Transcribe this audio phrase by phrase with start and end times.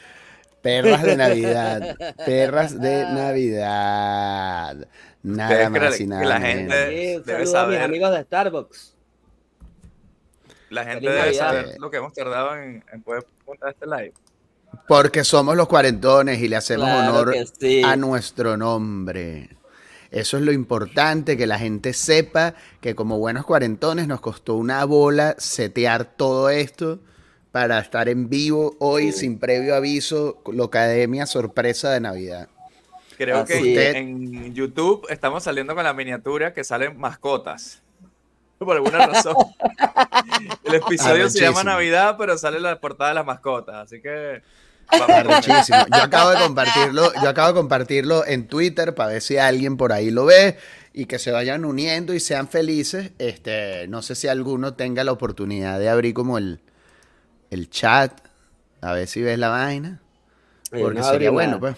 [0.63, 1.97] Perras de Navidad.
[2.27, 4.87] Perras de Navidad.
[5.23, 6.49] Nada ¿Ustedes más y que la menos.
[6.75, 7.83] gente- debe saludo a mis saber.
[7.83, 8.95] amigos de Starbucks.
[10.71, 11.49] La gente Feliz debe Navidad.
[11.65, 14.13] saber lo que hemos tardado en, en poder montar este live.
[14.87, 17.83] Porque somos los cuarentones y le hacemos Claro honor sí.
[17.85, 19.49] a nuestro nombre.
[20.11, 24.85] Eso es lo importante, que la gente sepa que como buenos cuarentones nos costó una
[24.85, 26.99] bola setear todo esto
[27.53, 32.49] para estar en vivo hoy sin previo aviso, la Academia Sorpresa de Navidad.
[33.17, 37.83] Creo Así que en YouTube estamos saliendo con la miniatura que salen mascotas.
[38.59, 39.35] Por alguna razón.
[40.65, 41.65] El episodio se llama.
[41.65, 43.77] Navidad, pero sale la portada de las mascotas.
[43.77, 44.43] Así que.
[44.91, 45.79] Arrechísimo.
[45.97, 49.93] Yo acabo de compartirlo, yo acabo de compartirlo en Twitter para ver si alguien por
[49.93, 50.57] ahí lo ve
[50.93, 53.13] y que se vayan uniendo y sean felices.
[53.19, 56.61] Este, no sé si alguno tenga la oportunidad de abrir como el,
[57.51, 58.13] el chat,
[58.81, 60.01] a ver si ves la vaina.
[60.73, 61.61] Oye, Porque no sería bueno, nada.
[61.61, 61.77] pues.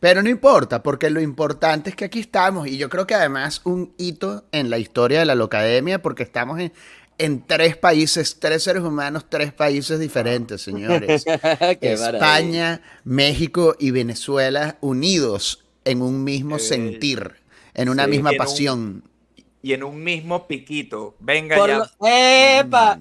[0.00, 2.66] Pero no importa, porque lo importante es que aquí estamos.
[2.68, 6.60] Y yo creo que además un hito en la historia de la Locademia, porque estamos
[6.60, 6.72] en,
[7.18, 11.24] en tres países, tres seres humanos, tres países diferentes, señores.
[11.80, 12.08] Qué maravilla.
[12.10, 17.32] España, México y Venezuela unidos en un mismo sentir,
[17.74, 19.04] en una Sí, misma un- pasión.
[19.64, 21.14] Y en un mismo piquito.
[21.20, 21.78] Venga Por ya.
[21.78, 22.98] lo- ¡Epa!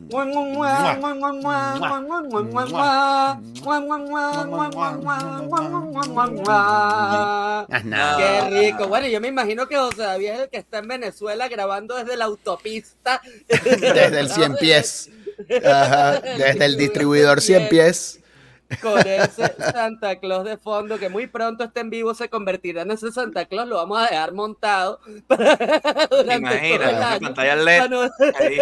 [7.84, 8.17] Nada.
[8.17, 8.88] Qué rico.
[8.88, 12.16] Bueno, yo me imagino que José David es el que está en Venezuela grabando desde
[12.16, 13.22] la autopista.
[13.50, 15.09] Desde el 100 pies.
[15.66, 18.22] Ajá, Desde el distribuidor 100 pies.
[18.81, 22.91] Con ese Santa Claus de fondo que muy pronto este en vivo se convertirá en
[22.91, 23.67] ese Santa Claus.
[23.67, 27.19] Lo vamos a dejar montado durante todo el Imagina, año.
[27.22, 27.89] pantalla LED.
[27.89, 28.57] Para ahí.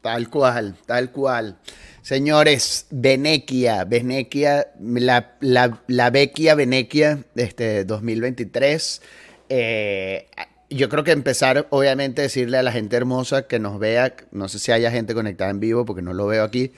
[0.00, 1.58] Tal cual, tal cual.
[2.02, 9.00] Señores, Venequia, Venequia, la, la, la Vecchia Venequia este, 2023.
[9.48, 10.28] Eh,
[10.68, 14.58] yo creo que empezar, obviamente, decirle a la gente hermosa que nos vea, no sé
[14.58, 16.72] si haya gente conectada en vivo porque no lo veo aquí,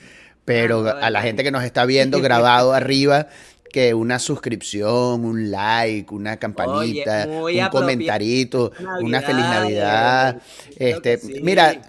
[0.47, 3.27] pero Ah, a la gente que nos está viendo grabado arriba,
[3.69, 8.71] que una suscripción, un like, una campanita, Oye, un comentarito,
[9.01, 10.41] una feliz Navidad,
[10.77, 11.41] Este, sí.
[11.43, 11.81] Mira,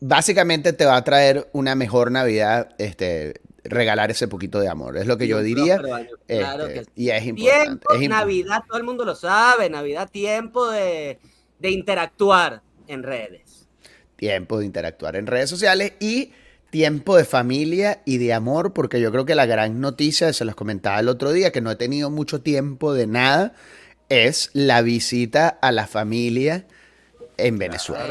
[0.00, 3.34] básicamente te va a traer una mejor Navidad, este,
[3.64, 4.96] regalar ese poquito de amor.
[4.96, 5.76] Es lo que yo diría.
[5.76, 6.90] claro este, que sí.
[6.96, 7.66] y es importante.
[7.66, 9.68] Tiempo, es Navidad, todo el mundo lo sabe.
[9.68, 11.18] Navidad, tiempo de,
[11.58, 13.68] de interactuar en redes.
[14.16, 16.32] Tiempo de interactuar en redes sociales y
[16.70, 20.54] tiempo de familia y de amor, porque yo creo que la gran noticia, se los
[20.54, 23.54] comentaba el otro día, que no he tenido mucho tiempo de nada,
[24.08, 26.66] es la visita a la familia
[27.36, 28.04] en Venezuela.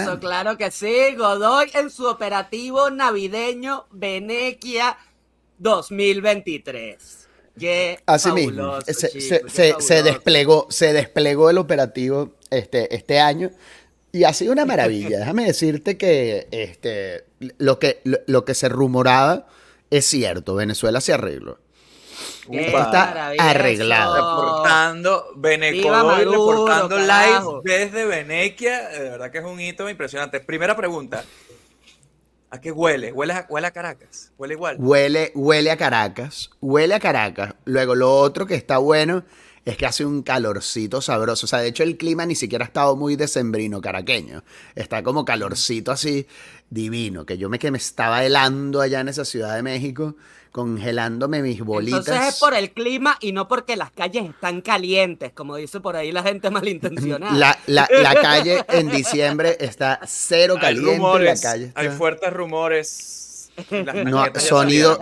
[0.00, 0.18] Eso, Ah.
[0.20, 1.14] claro que sí.
[1.16, 4.96] Godoy en su operativo navideño Venequia
[5.58, 7.28] 2023.
[7.58, 12.92] Qué Así mismo, fabuloso, se, chicos, se- qué se- desplegó, se desplegó el operativo este,
[12.94, 13.50] este año
[14.14, 15.18] y ha sido una maravilla.
[15.18, 17.24] Déjame decirte que este,
[17.58, 19.48] lo, que lo, lo que se rumoraba
[19.90, 20.54] es cierto.
[20.54, 21.58] Venezuela se arregló.
[22.48, 24.14] Está arreglado.
[24.14, 27.60] Reportando Benecodoy, reportando carajo.
[27.64, 28.88] live desde Venequia.
[28.90, 30.38] De verdad que es un hito impresionante.
[30.38, 31.24] Primera pregunta.
[32.50, 33.10] ¿A qué huele?
[33.10, 34.30] ¿Huele a, huele a Caracas?
[34.38, 34.76] ¿Huele igual?
[34.78, 37.54] Huele, huele a Caracas, huele a Caracas.
[37.64, 39.24] Luego lo otro que está bueno
[39.64, 41.46] es que hace un calorcito sabroso.
[41.46, 44.42] O sea, de hecho el clima ni siquiera ha estado muy decembrino caraqueño.
[44.74, 46.26] Está como calorcito así
[46.70, 50.16] divino, que yo me que me estaba helando allá en esa Ciudad de México,
[50.52, 52.00] congelándome mis bolitas.
[52.06, 55.96] Entonces es por el clima y no porque las calles están calientes, como dice por
[55.96, 57.32] ahí la gente malintencionada.
[57.32, 60.92] La, la- la calle en diciembre está cero Hay caliente.
[60.96, 63.50] rumores, la calle hay fuertes rumores.
[63.70, 64.98] Las No, sonido,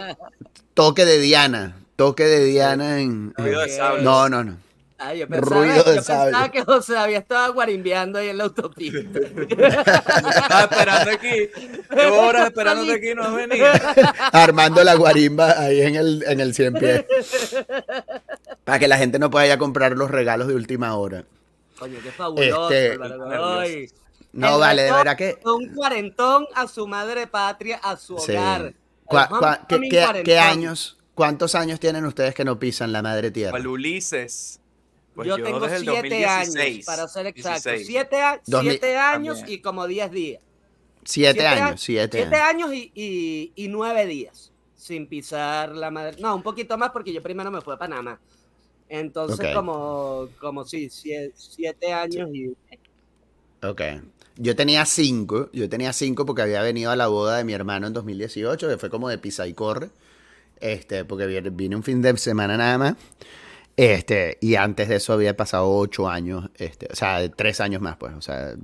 [0.75, 3.32] toque de Diana, toque de Diana en...
[3.36, 3.70] Ruido de Ok.
[3.72, 4.02] sable.
[4.02, 4.56] No, no, no.
[4.98, 6.50] Ay, yo pensaba, ruido yo de pensaba sable.
[6.52, 8.98] que José había estado guarimbeando ahí en la autopista.
[9.18, 11.50] Estaba esperando aquí.
[11.96, 13.66] Llevo horas esperándote aquí y no has venido.
[14.32, 17.04] armando la guarimba ahí en el, en el 100 pies.
[18.64, 21.24] Para que la gente no pueda ya comprar los regalos de última hora.
[21.78, 22.70] Coño, qué fabuloso.
[22.70, 22.98] Este-.
[24.32, 25.38] No, El vale, de verdad que...
[25.44, 28.32] Un cuarentón a su madre patria, a su Sí.
[28.32, 28.72] hogar.
[29.04, 30.24] Cua- El cua- ¿qué, homecoming qué- cuarentón.
[30.24, 33.52] qué años, cuántos años tienen ustedes que no pisan la madre tierra?
[33.52, 34.58] Cual Ulises.
[35.14, 37.70] Pues yo, tengo siete 2016, años, para ser exacto.
[37.70, 37.86] 16.
[37.86, 38.16] Siete,
[38.96, 39.46] años También.
[39.46, 40.42] y como diez días.
[41.04, 42.64] Siete, años, siete, siete años.
[42.70, 46.16] años y, y- y nueve días sin pisar la madre.
[46.20, 48.19] No, un poquito más porque yo primero me fui a Panamá.
[48.88, 52.52] Entonces, como, como sí, sie- siete años y.
[53.64, 53.80] Ok.
[54.36, 57.86] Yo tenía cinco, yo tenía cinco porque había venido a la boda de mi hermano
[57.86, 59.90] en 2018, que fue como de pisa y corre,
[60.62, 62.94] este, porque vi- vine un fin de semana nada más,
[63.76, 67.96] este, y antes de eso había pasado ocho años, este, o sea, tres años más,
[67.96, 68.54] pues, o sea,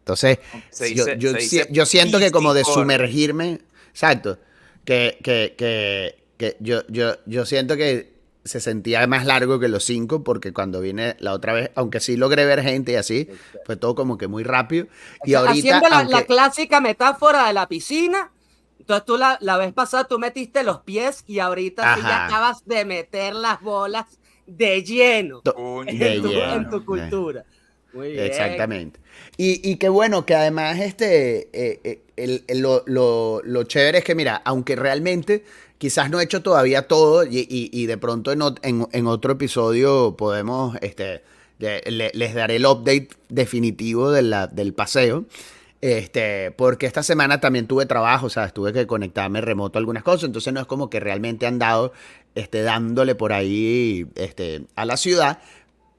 [0.00, 0.38] entonces,
[0.70, 3.60] Se yo, dice- yo se si- yo siento que como de sumergirme,
[3.90, 4.38] exacto,
[4.84, 9.84] que, que, que, que yo, yo, yo siento que se sentía más largo que los
[9.84, 13.28] cinco porque cuando vine la otra vez, aunque sí logré ver gente y así,
[13.66, 14.86] fue todo como que muy rápido.
[15.24, 18.30] Y ahorita, haciendo la, aunque- la clásica metáfora de la piscina.
[18.88, 22.64] Entonces tú la, la vez pasada tú metiste los pies y ahorita sí ya acabas
[22.64, 24.06] de meter las bolas
[24.46, 25.42] de lleno
[25.98, 27.44] de en tu, lleno, en tu de- cultura.
[27.92, 28.24] Muy bien.
[28.24, 28.98] Exactamente.
[29.36, 33.98] Y, y qué bueno que además este, eh, eh, el- el- lo, lo- lo chévere
[33.98, 35.44] es que, mira, aunque realmente
[35.76, 39.32] quizás no he hecho todavía todo y, y- y de pronto en, en- en otro
[39.32, 41.22] episodio podemos, este,
[41.58, 45.26] le- le- les daré el update definitivo de la- del paseo.
[45.80, 50.02] Este, porque esta semana también tuve trabajo, o sea, tuve que conectarme remoto a algunas
[50.02, 51.92] cosas, entonces no es como que realmente han dado,
[52.34, 55.38] este, dándole por ahí, este, a la ciudad,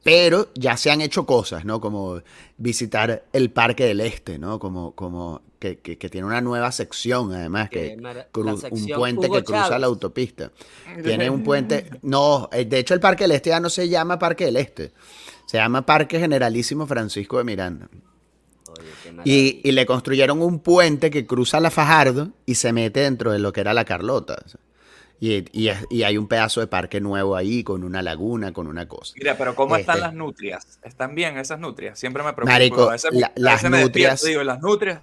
[0.04, 1.80] pero ya se han hecho cosas, ¿no?
[1.80, 2.22] Como
[2.58, 4.60] visitar el Parque del Este, ¿no?
[4.60, 7.96] Como, como que, que- que tiene una nueva sección, además, que
[8.72, 10.52] un puente Hugo que cruza la autopista.
[11.04, 14.20] Tiene un puente, no, eh, de hecho el Parque del Este ya no se llama
[14.20, 14.92] Parque del Este,
[15.46, 17.90] se llama Parque Generalísimo Francisco de Miranda.
[18.72, 23.32] Oye, Y, y le construyeron un puente que cruza la Fajardo y se mete dentro
[23.32, 24.44] de lo que era la Carlota.
[25.22, 28.68] Y, y es- y hay un pedazo de parque nuevo ahí, con una laguna, con
[28.68, 29.14] una cosa.
[29.18, 30.08] Mira, pero ¿cómo están Este.
[30.08, 30.80] las nutrias?
[30.84, 32.00] ¿Están bien esas nutrias?
[32.00, 32.52] Siempre me preocupo.
[32.54, 35.02] Marico, a veces, la- a las veces me despierto nutrias- digo, ¿las nutrias?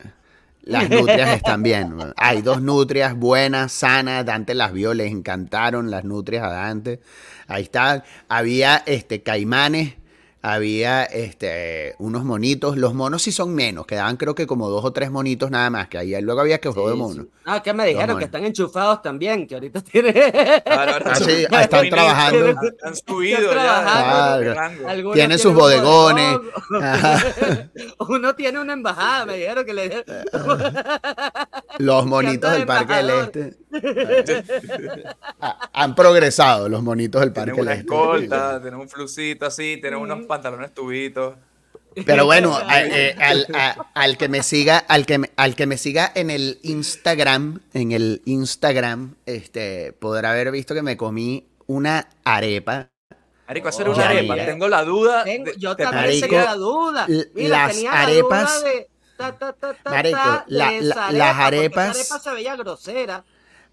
[0.63, 1.95] Las nutrias están bien.
[2.17, 4.25] Hay dos nutrias buenas, sanas.
[4.27, 6.99] Dante las vio, les encantaron las nutrias a Dante.
[7.47, 8.03] Ahí está.
[8.29, 9.95] Había este, caimanes,
[10.43, 12.77] había este, unos monitos.
[12.77, 15.88] Los monos sí son menos, quedaban creo que como dos o tres monitos nada más.
[15.88, 17.27] Que ahí luego había que juego de monos.
[17.27, 17.31] sí.
[17.44, 20.11] Ah, que me dijeron que están enchufados también, que ahorita tiene.
[20.67, 22.61] Ahora, ahora Ah, sí, son están trabajando.
[22.83, 23.53] Han subido
[25.12, 26.39] Tienen sus bodegones.
[28.09, 30.05] Uno tiene una embajada, me dijeron que le dieron.
[31.79, 33.11] Los monitos del Parque del.
[33.11, 33.55] Este.
[35.41, 40.01] Ah, Han progresado los monitos del Parque Tienen una escolta, tienen un flusito así, tienen
[40.01, 41.35] unos pantalones tubitos.
[42.05, 45.67] Pero bueno, a- eh, al, a- al que me siga, al que me, al que
[45.67, 51.47] me siga en el Instagram, en el Instagram, este, podrá haber visto que me comí
[51.67, 52.91] una arepa.
[53.49, 54.35] Marico, hacer Oh, una arepa.
[54.37, 55.25] Tengo la duda.
[55.25, 57.07] Tengo- yo también tenía Marico, la duda.
[57.35, 60.81] Mira, las tenía la arepas- duda de ta, ta, ta, ta, Marico, ta, la- de
[60.83, 63.25] la- esa las arepas- arepa se veía grosera.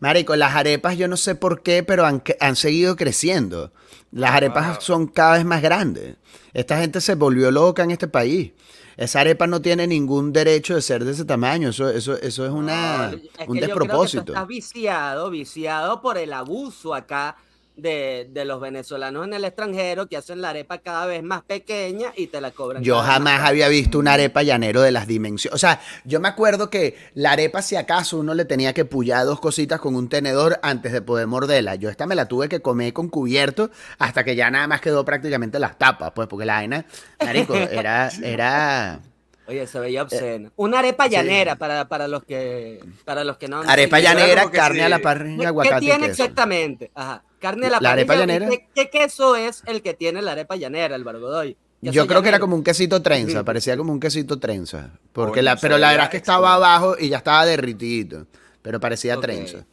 [0.04, 3.72] Marico, las arepas yo no sé por qué, pero han, han seguido creciendo.
[4.12, 4.82] Las arepas Wow.
[4.82, 6.18] son cada vez más grandes.
[6.54, 8.52] Esta gente se volvió loca en este país.
[8.98, 11.70] Esa arepa no tiene ningún derecho de ser de ese tamaño.
[11.70, 14.34] Eso, eso, eso es una, No, es que un yo creo que tú despropósito.
[14.34, 17.38] estás viciado, viciado por el abuso acá
[17.76, 22.14] de, de los venezolanos en el extranjero que hacen la arepa cada vez más pequeña
[22.16, 22.84] y te la cobran.
[22.84, 25.56] Yo jamás más había visto una arepa llanero de las dimensiones.
[25.56, 29.26] O sea, yo me acuerdo que la arepa, si acaso, uno le tenía que pullar
[29.26, 31.76] dos cositas con un tenedor antes de poder morderla.
[31.76, 35.04] Yo esta me la tuve que comer con cubierto hasta que ya nada más quedó
[35.06, 36.86] prácticamente las tapas, pues, porque la vaina,
[37.20, 39.00] marico, era, era
[39.46, 40.52] Oye, se Eh, veía obsceno.
[40.56, 44.90] Una arepa llanera para, para los que para los que no arepa llanera, carne a
[44.90, 46.24] la parrilla, ¿Qué aguacate y tiene queso.
[46.24, 46.92] exactamente?
[46.96, 47.24] Ajá.
[47.44, 48.50] Carne a la, La arepa parrilla, ¿y llanera.
[48.50, 51.58] ¿Qué, qué queso es el que tiene la arepa llanera, el bargodoy?
[51.82, 54.92] Yo creo que era como un quesito trenza, parecía como un quesito trenza.
[55.12, 56.24] Porque la, pero la verdad es que eso.
[56.24, 58.26] estaba abajo y ya estaba derritidito.
[58.62, 59.66] Pero parecía trenza.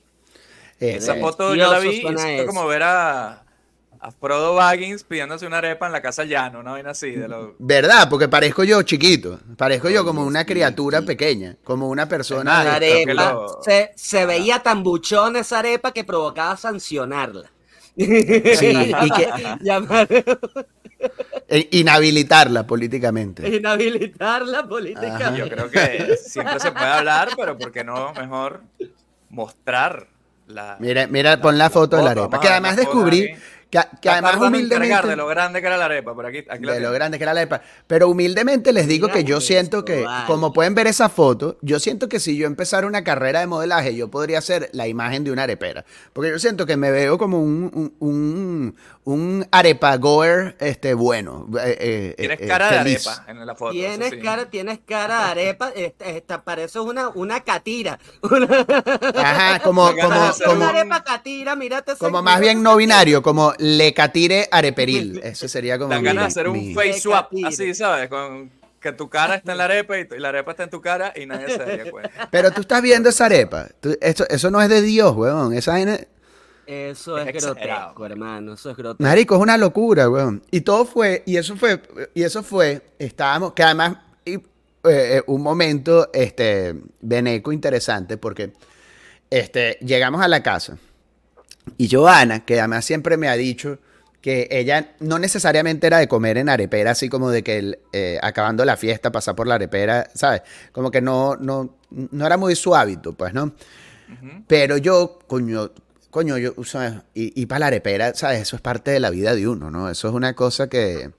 [0.81, 2.47] Esa Este, foto yo la vi eso.
[2.47, 3.45] como ver a,
[4.01, 7.13] a Frodo Baggins pidiéndose una arepa en la casa llano, una vaina así.
[7.13, 7.55] De lo...
[7.61, 8.09] ¿Verdad?
[8.11, 9.39] Porque parezco yo chiquito.
[9.57, 11.07] Parezco yo como una criatura sí.
[11.07, 11.57] pequeña.
[11.63, 12.41] Como una persona.
[12.41, 12.71] Una de-
[13.05, 17.53] arepa lo- se, se veía tan buchón esa arepa que provocaba sancionarla.
[18.05, 19.29] Sí, y que
[19.61, 20.09] Llamar,
[21.49, 23.49] e- inhabilitarla políticamente.
[23.57, 25.25] inhabilitarla políticamente.
[25.25, 25.37] Ajá.
[25.37, 28.63] Yo creo que siempre se puede hablar, pero ¿por qué no mejor
[29.29, 30.07] mostrar
[30.47, 30.77] la...
[30.81, 32.37] Mira, mira, pon la foto de la foto, arepa.
[32.39, 33.35] vamos Que a ver además la foto descubrí.
[33.71, 35.07] Que, que además humildemente.
[35.09, 37.41] de lo grande que era la arepa, por aquí, de lo grande que era la
[37.43, 37.63] arepa.
[37.87, 40.27] Pero humildemente les digo Mira que yo siento que, vale.
[40.27, 43.95] como pueden ver esa foto, yo siento que si yo empezara una carrera de modelaje,
[43.95, 45.85] yo podría ser la imagen de una arepera.
[46.13, 51.47] Porque yo siento que me veo como un, un, un, un arepa goer este, bueno.
[51.63, 53.71] eh, eh, Tienes eh, cara de arepa en la foto.
[53.73, 54.19] eso Tienes sí.
[54.21, 57.99] cara, tienes cara de arepa, esta, esta parece una, una catira.
[59.17, 60.09] Ajá, como, como,
[60.45, 65.21] como, una arepa catira, mírate ese- como más bien no binario, como lecatire areperil.
[65.25, 68.09] Ese sería como Dan ganas de hacer un mi- face swap, así, ¿sabes?
[68.09, 68.51] Con
[68.81, 70.81] que tu cara está en la arepa y, tu- y la arepa está en tu
[70.81, 72.29] cara y nadie se daría cuenta.
[72.31, 73.69] Pero tú estás viendo esa arepa.
[73.81, 75.53] Tú- esto- eso no es de Dios, weón.
[75.53, 76.01] Esa vaina-
[76.67, 78.55] Eso Es es, grotesco, hermano.
[78.55, 79.03] Eso es grotesco.
[79.03, 80.43] Marico, es una locura, weón.
[80.51, 81.83] Y todo fue, y eso fue,
[82.15, 84.41] y eso fue, estábamos, que además, y, eh,
[84.85, 88.53] eh, un momento, este, veneco interesante, porque,
[89.29, 90.79] este, llegamos a la casa,
[91.79, 93.79] y Joana, que además siempre me ha dicho
[94.21, 98.19] que ella no necesariamente era de comer en arepera, así como de que el, eh,
[98.23, 100.43] acabando la fiesta pasar por la arepera, ¿sabes?
[100.73, 103.53] Como que no, no, no era muy su hábito, pues, ¿no?
[104.47, 105.71] Pero yo, coño,
[106.11, 108.41] coño, yo, o sea, y, y para la arepera, ¿sabes?
[108.43, 109.89] Eso es parte de la vida de uno, ¿no?
[109.89, 111.13] Eso es una cosa que,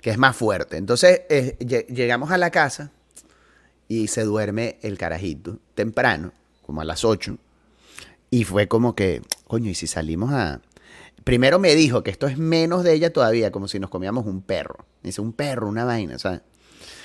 [0.00, 0.76] que es más fuerte.
[0.78, 2.92] Entonces, eh, lle- llegamos a la casa
[3.88, 6.32] y se duerme el carajito temprano,
[6.64, 7.36] como a las 8.
[8.30, 9.20] Y fue como que,
[9.52, 10.62] coño, ¿y si salimos a...?
[11.24, 14.40] Primero me dijo que esto es menos de ella todavía, como si nos comíamos un
[14.40, 14.86] perro.
[15.02, 16.40] Dice, un perro, una vaina, ¿sabes?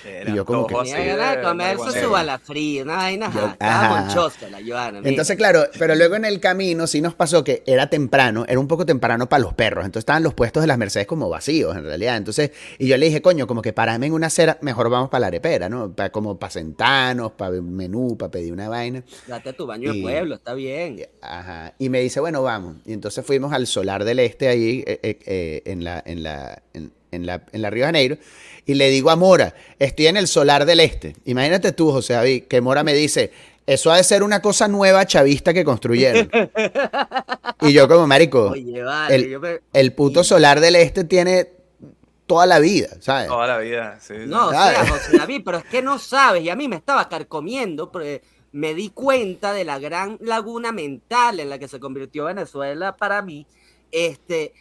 [0.08, 2.06] Era yo como que- Tenía comerse marihuanero.
[2.08, 4.06] su bala fría, una vaina, Yo- ajá, estaba ajá.
[4.06, 5.00] monchosa la Joana.
[5.00, 5.10] mira.
[5.10, 8.68] Entonces, claro, pero luego en el camino sí nos pasó que era temprano, era un
[8.68, 9.86] poco temprano para los perros.
[9.86, 12.18] Entonces estaban los puestos de las Mercedes como vacíos, en realidad.
[12.18, 15.22] Entonces, y yo le dije, coño, como que parame en una acera, mejor vamos para
[15.22, 15.92] la arepera, ¿no?
[15.94, 19.04] Pa- como para sentarnos, para menú, para pedir una vaina.
[19.28, 21.06] Date tu baño Y- de pueblo, está bien.
[21.22, 21.74] Ajá.
[21.78, 22.76] Y me dice, bueno, vamos.
[22.86, 26.62] Y entonces fuimos al Solar del Este ahí eh, eh, eh, en, la, en, la,
[26.74, 28.18] en, en la, en la Río de Janeiro.
[28.66, 31.16] Y le digo a Mora, estoy en el Solar del Este.
[31.26, 33.32] Imagínate tú, José David, que Mora me dice,
[33.66, 36.30] eso ha de ser una cosa nueva chavista que construyeron.
[37.62, 41.50] y yo como, marico, Oye, vale, el, yo me- el puto Solar del Este tiene
[42.26, 43.28] toda la vida, ¿sabes?
[43.28, 44.14] Toda la vida, sí.
[44.26, 47.08] No, o sea, José David, pero es que no sabes, y a mí me estaba
[47.08, 48.22] carcomiendo, porque
[48.52, 53.22] me di cuenta de la gran laguna mental en la que se convirtió Venezuela para
[53.22, 53.46] mí,
[53.92, 54.54] este,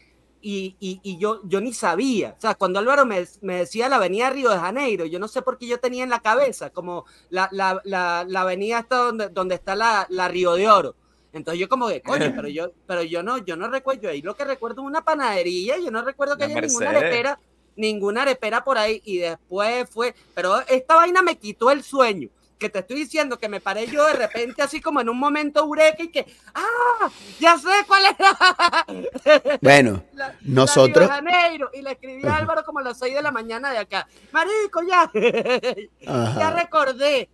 [0.49, 3.97] y, y- y yo, yo ni sabía, o sea, cuando Álvaro me, me decía la
[3.97, 7.05] avenida Río de Janeiro, yo no sé por qué yo tenía en la cabeza, como
[7.31, 10.95] la, la, la, la avenida esta donde, donde está la, la Río de Oro.
[11.33, 14.23] Entonces yo como que, coño, pero yo, pero yo no, yo no recuerdo, yo ahí
[14.23, 17.03] lo que recuerdo es una panadería, yo no recuerdo que haya ninguna Mercedes.
[17.13, 17.41] arepera,
[17.75, 22.69] ninguna arepera por ahí y después fue, pero esta vaina me quitó el sueño, que
[22.71, 26.03] te estoy diciendo que me paré yo de repente así como en un momento eureka
[26.03, 28.87] y que, ah, ya sé cuál era.
[29.61, 33.15] Bueno, La- la Nosotros- de Janeiro, y le escribí a Álvaro como a las 6
[33.15, 34.07] de la mañana de acá.
[34.33, 35.11] Marico, ya.
[36.01, 37.29] ya recordé.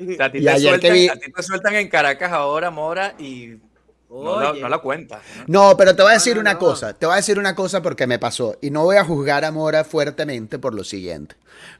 [0.00, 1.88] O sea, a ti, Y te ayer que sueltan, vi- a ti te sueltan en
[1.88, 3.54] Caracas ahora, Mora, y
[4.22, 5.20] no, la, no la cuentas.
[5.46, 5.70] ¿no?
[5.70, 6.58] No, pero te voy a decir no, una no.
[6.58, 9.44] cosa, te voy a decir una cosa porque me pasó y no voy a juzgar
[9.44, 11.36] a Mora fuertemente por lo siguiente,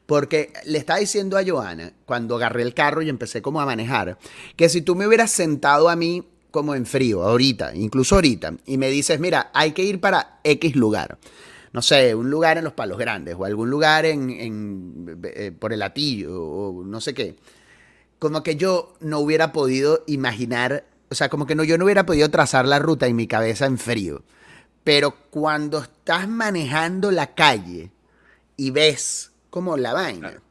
[0.06, 4.18] porque le estaba diciendo a Joana cuando agarré el carro y empecé como a manejar,
[4.56, 8.78] que si tú me hubieras sentado a mí como en frío, ahorita, incluso ahorita, y
[8.78, 11.18] me dices, mira, hay que ir para X lugar,
[11.72, 15.72] no sé, un lugar en los Palos Grandes o algún lugar en, en, eh, por
[15.72, 17.34] el Atillo o no sé qué,
[18.20, 22.06] como que yo no hubiera podido imaginar, o sea, como que no, yo no hubiera
[22.06, 24.22] podido trazar la ruta en mi cabeza en frío.
[24.82, 27.90] Pero cuando estás manejando la calle
[28.56, 30.42] y ves como la vaina, Claro.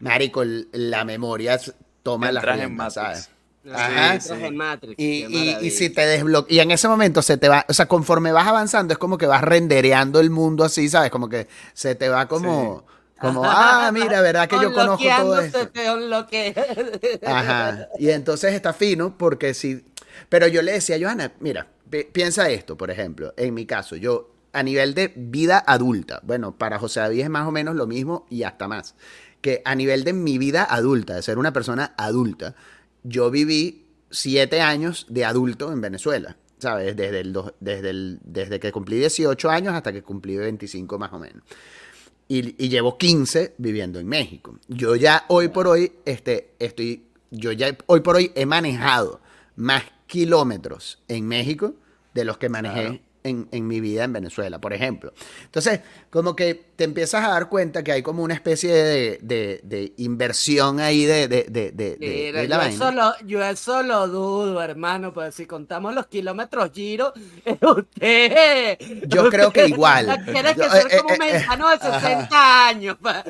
[0.00, 1.58] marico, la memoria
[2.02, 3.28] toma las Entras en riendas, Matrix.
[3.64, 4.30] ¿sabes?
[4.30, 4.46] Ajá.
[4.46, 7.64] En Matrix, Y, y- y si te desbloquea, y en ese momento se te va,
[7.68, 11.10] o sea, conforme vas avanzando, es como que vas rendereando el mundo así, ¿sabes?
[11.12, 12.84] Como que se te va como,
[13.22, 15.58] como, ah, mira, ¿verdad que yo conozco todo esto?
[17.24, 17.88] Ajá.
[17.98, 19.84] Y entonces está fino porque si...
[20.28, 23.96] Pero yo le decía a Johanna, mira, pi- piensa esto, por ejemplo, en mi caso,
[23.96, 27.86] yo a nivel de vida adulta, bueno, para José David es más o menos lo
[27.86, 28.94] mismo y hasta más,
[29.40, 32.54] que a nivel de mi vida adulta, de ser una persona adulta,
[33.02, 36.94] yo viví siete años de adulto en Venezuela, ¿sabes?
[36.94, 41.12] Desde, el, dos- desde, el, desde que cumplí 18 años hasta que cumplí 25 más
[41.14, 41.42] o menos
[42.38, 44.58] y, y llevo 15 viviendo en México.
[44.68, 49.20] Yo ya hoy por hoy, este, estoy, yo ya hoy por hoy he manejado
[49.56, 51.74] más kilómetros en México
[52.14, 52.98] de los que manejé Claro.
[53.24, 55.12] en, en mi vida en Venezuela, por ejemplo.
[55.44, 59.60] Entonces, como que te empiezas a dar cuenta que hay como una especie de, de-
[59.62, 62.74] de inversión ahí de, de, de, de- de- Mira, de la yo, vaina.
[62.74, 67.12] eso lo, yo eso lo dudo, hermano, pues si contamos los kilómetros giro,
[67.60, 68.78] usted...
[69.06, 70.06] Yo creo que igual.
[70.24, 72.00] Quiere que Yo- ser eh, como un eh, eh, mexicano de ajá.
[72.00, 72.96] 60 años.
[73.00, 73.24] pa.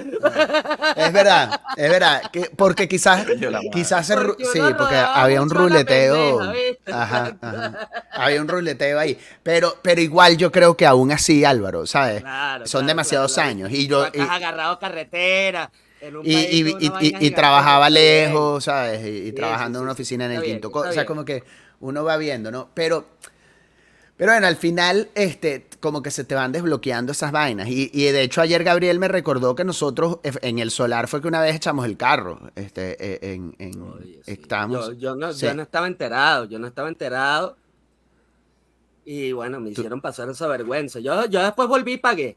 [0.97, 2.23] Es verdad, es verdad.
[2.32, 3.26] Que, porque quizás,
[3.71, 6.38] quizás se Porque sí, porque había un ruleteo.
[6.38, 6.92] pendeja, ¿viste?
[6.92, 7.90] Ajá, ajá.
[8.12, 9.18] Había un ruleteo ahí.
[9.42, 12.23] Pero, pero igual yo creo que aún así, Álvaro, ¿sabes?
[12.23, 13.70] Claro, Son claro, demasiados claro, años.
[13.72, 14.04] Y yo.
[14.06, 15.70] Estás agarrado carretera.
[16.00, 19.06] en un Y, país y- y- y- y trabajaba lejos, ¿sabes?
[19.06, 20.70] Y, Sí, trabajando sí, en una sí, oficina en el bien, quinto.
[20.76, 21.44] O sea, como que
[21.80, 22.70] uno va viendo, ¿no?
[22.75, 23.06] Pero,
[24.16, 27.66] Pero bueno, al final, este, como que se te van desbloqueando esas vainas.
[27.68, 31.28] Y, y de hecho, ayer Gabriel me recordó que nosotros en el solar fue que
[31.28, 32.38] una vez echamos el carro.
[32.54, 34.32] Este, eh, en, en- Oye, sí.
[34.32, 35.46] estábamos- Yo, yo no, sí.
[35.46, 37.56] yo no estaba enterado, yo no estaba enterado.
[39.04, 41.00] Y bueno, me hicieron pasar esa vergüenza.
[41.00, 42.37] Yo, yo después volví y pagué.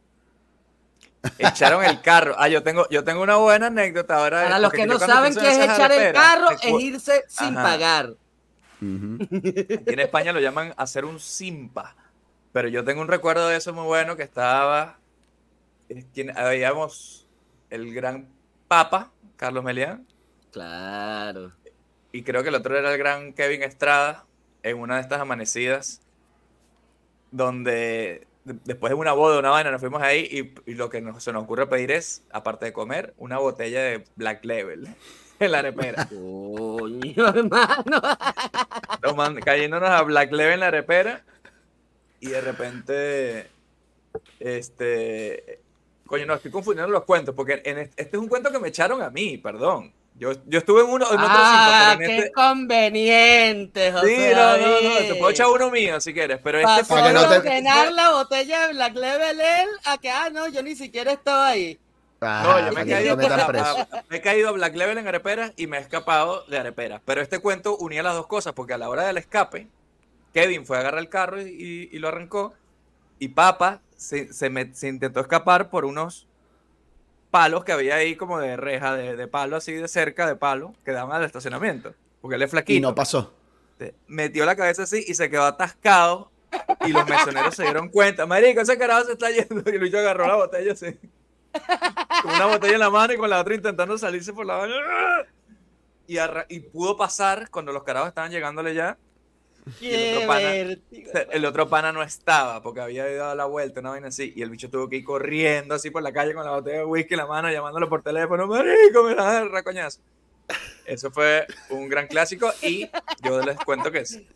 [1.38, 2.36] Echaron el carro.
[2.38, 4.44] Ah, yo tengo, yo tengo una buena anécdota ahora.
[4.44, 7.64] Para los que no saben qué es echar el carro, es irse sin Ajá.
[7.64, 8.10] pagar.
[8.82, 11.96] Aquí en España lo llaman hacer un simpa.
[12.52, 14.98] Pero yo tengo un recuerdo de eso muy bueno que estaba.
[15.90, 17.28] eh, quien- Habíamos
[17.70, 18.28] el gran
[18.68, 20.06] Papa, Carlos Melián,
[20.52, 21.52] Claro.
[22.12, 24.26] y creo que el otro era el gran Kevin Estrada,
[24.64, 26.02] en una de estas amanecidas,
[27.32, 31.02] donde de- después de una boda, una vaina, nos fuimos ahí y, y lo que
[31.02, 34.88] nos- se nos ocurre pedir es, aparte de comer, una botella de Black Label
[35.40, 36.08] en la arepera.
[36.08, 38.02] Coño, hermano.
[39.02, 41.24] Toman- cayéndonos a Black Label en la arepera
[42.20, 43.48] y de repente,
[44.40, 45.60] este,
[46.08, 48.70] coño, no, estoy confundiendo los cuentos, porque en este, este es un cuento que me
[48.70, 49.92] echaron a mí, perdón.
[50.18, 52.32] Yo, yo estuve en uno, en otro Ah, cinco, pero en qué este...
[52.32, 54.08] conveniente, José.
[54.08, 57.02] Sí, no, no, no, te puedo echar uno mío si quieres, pero este fue...
[57.14, 61.12] No te- la botella de Black Level él a que, ah, no, yo ni siquiera
[61.12, 61.78] estaba ahí.
[62.22, 63.34] Ah, No, yo me he, caído, preso.
[63.92, 67.02] a- me he caído a Black Level en areperas y me he escapado de areperas.
[67.04, 69.68] Pero este cuento unía las dos cosas, porque a la hora del escape,
[70.34, 72.54] Kevin fue a agarrar el carro y, y- y lo arrancó.
[73.20, 76.26] Y Papa se, se me- se intentó escapar por unos
[77.32, 80.74] palos que había ahí como de reja, de, de palo así de cerca, de palo,
[80.84, 81.94] que daban al estacionamiento.
[82.22, 82.78] Porque él es flaquito.
[82.78, 83.34] Y no pasó.
[84.08, 86.32] Metió la cabeza así y se quedó atascado.
[86.86, 88.26] Y los mesoneros se dieron cuenta.
[88.26, 89.70] Marico, ese carajo se está yendo.
[89.70, 90.98] Y Lucho agarró la botella así.
[92.24, 94.74] Con una botella en la mano y con la otra intentando salirse por la mano.
[96.08, 96.18] Y,
[96.50, 98.98] y pudo pasar cuando los carajos estaban llegándole ya.
[99.82, 101.12] Y el otro pana- vértigo.
[101.32, 104.32] El otro pana no estaba porque había dado la vuelta, una vaina así.
[104.36, 106.86] Y el bicho tuvo que ir corriendo así por la calle con la botella de
[106.86, 108.46] whisky en la mano, llamándolo por teléfono.
[108.48, 109.16] Marico, me.
[110.86, 112.52] Eso fue un gran clásico.
[112.62, 112.88] Y
[113.24, 114.28] yo les cuento que sí.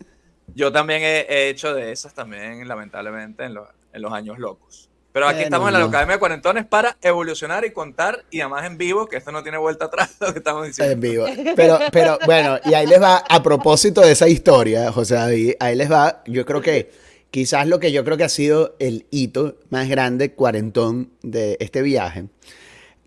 [0.56, 4.88] Yo también he, he hecho de esas también, lamentablemente, en, los- en los años locos.
[5.20, 5.84] Pero aquí estamos en la.
[5.84, 9.58] Academia de Cuarentones para evolucionar y contar, y además en vivo, que esto no tiene
[9.58, 10.94] vuelta atrás, lo que estamos diciendo.
[10.94, 11.26] En vivo.
[11.58, 15.76] Pero, pero bueno, y ahí les va, a propósito de esa historia, José David, ahí
[15.76, 16.92] les va, yo creo que
[17.32, 21.82] quizás lo que yo creo que ha sido el hito más grande cuarentón de este
[21.82, 22.28] viaje,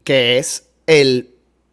[0.04, 1.30] que es el,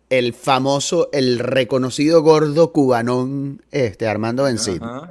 [0.10, 5.08] el famoso, el reconocido gordo cubanón, este, Armando Bencid, Ajá.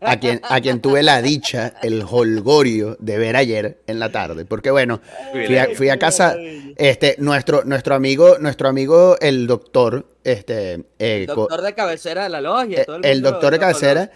[0.00, 4.46] a quien, a quien tuve la dicha, el holgorio de ver ayer en la tarde,
[4.46, 5.00] porque bueno,
[5.46, 6.34] fui a, fui a casa,
[6.76, 12.28] este, nuestro, nuestro amigo, nuestro amigo, el doctor, este, eh, co- Doctor de cabecera de
[12.30, 12.80] la logia.
[12.80, 14.10] eh, todo el, doctor de cabecera,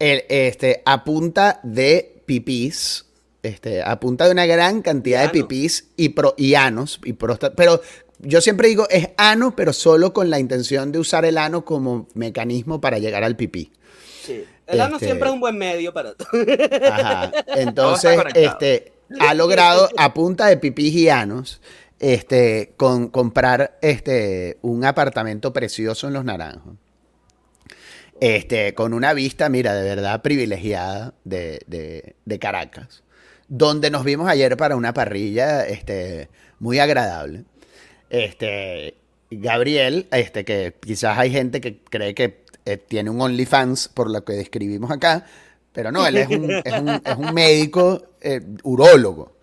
[0.00, 3.06] el, este, a punta de pipís,
[3.44, 7.54] este, a punta de una gran cantidad de pipís y, pro, y anos, y próstata,
[7.56, 7.80] pero
[8.22, 12.08] yo siempre digo es ano, pero solo con la intención de usar el ano como
[12.14, 13.72] mecanismo para llegar al pipí.
[14.24, 14.44] Sí.
[14.66, 16.28] El ano Este- siempre es un buen medio para todo.
[16.90, 17.30] Ajá.
[17.56, 21.60] Entonces, este, ha logrado a punta de pipís y anos,
[21.98, 26.74] este, con comprar este, un apartamento precioso en Los Naranjos.
[28.20, 33.02] Este, con una vista, mira, de verdad privilegiada de, de- de Caracas,
[33.48, 36.28] donde nos vimos ayer para una parrilla este,
[36.60, 37.44] muy agradable.
[38.12, 38.94] Este,
[39.30, 44.22] Gabriel, este, que quizás hay gente que cree que eh, tiene un OnlyFans por lo
[44.22, 45.24] que describimos acá,
[45.72, 49.38] pero no, él es un, es un, médico eh, urólogo.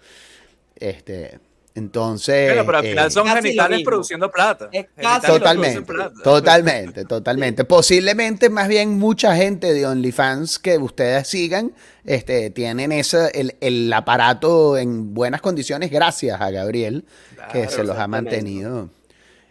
[0.75, 1.39] Este,
[1.80, 2.50] entonces.
[2.50, 4.70] Bueno, pero al final eh, son genitales produciendo plata.
[4.72, 6.24] Es Genitales casi lo producen Totalmente, plata.
[6.24, 7.65] totalmente, totalmente.
[7.65, 11.74] Posiblemente más bien mucha gente de OnlyFans que ustedes sigan
[12.06, 17.06] este, tienen esa, el, el aparato en buenas condiciones gracias a Gabriel,
[17.52, 18.89] que se los ha mantenido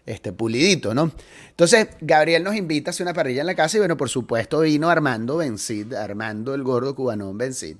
[0.06, 1.12] este, pulidito, ¿no?
[1.50, 4.60] Entonces, Gabriel nos invita a hacer una parrilla en la casa y bueno, por supuesto
[4.60, 7.76] vino Armando Bencid, Armando el gordo cubanón Bencid,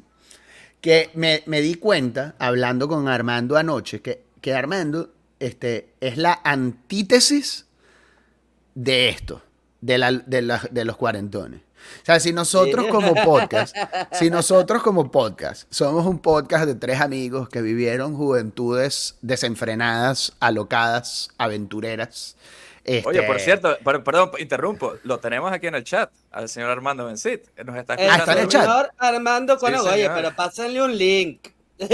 [0.81, 6.41] que me, me di cuenta, hablando con Armando anoche, que, que Armando este, es la
[6.45, 7.67] antítesis
[8.75, 9.43] de esto,
[9.81, 11.61] de, la- de, la- de los cuarentones.
[12.03, 12.91] O sea, si nosotros Sí.
[12.91, 13.75] como podcast,
[14.13, 21.31] si nosotros como podcast somos un podcast de tres amigos que vivieron juventudes desenfrenadas, alocadas,
[21.39, 22.37] aventureras.
[22.85, 26.71] Oye, este, por cierto, per- perdón, interrumpo, lo tenemos aquí en el chat, al señor
[26.71, 28.67] Armando Bencit, que nos está El Ah, está en el escuchando.
[28.67, 28.77] chat.
[28.77, 31.49] señor Armando Cono, Sí, oye, pero pásenle un link.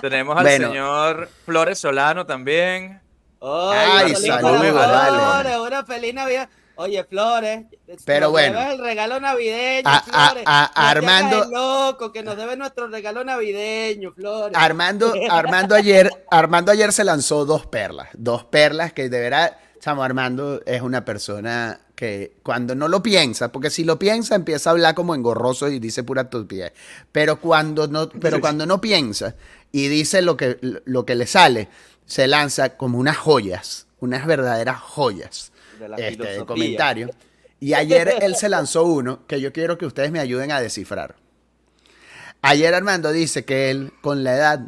[0.00, 0.68] Tenemos al Bueno.
[0.68, 3.00] señor Flores Solano también.
[3.42, 5.58] Ay, saludos, vale.
[5.60, 6.48] Una feliz Navidad.
[6.76, 7.64] Oye, Flores.
[8.06, 8.58] Pero bueno.
[8.58, 10.44] el regalo navideño, A- Flores.
[10.46, 14.56] a- Armando- loco, que nos debe nuestro regalo navideño, Flores.
[14.58, 20.02] Armando, Armando ayer, Armando ayer se lanzó dos perlas, dos perlas que de verdad, chamo,
[20.02, 24.72] Armando es una persona que cuando no lo piensa, porque si lo piensa empieza a
[24.72, 26.72] hablar como engorroso y dice pura estupidez,
[27.12, 29.34] pero cuando no, pero cuando no piensa
[29.72, 31.68] y dice lo que, lo que le sale,
[32.06, 37.10] se lanza como unas joyas, unas verdaderas joyas de la este, de comentario.
[37.60, 41.14] Y ayer él se lanzó uno que yo quiero que ustedes me ayuden a descifrar.
[42.42, 44.60] Ayer Armando dice que él, con la edad,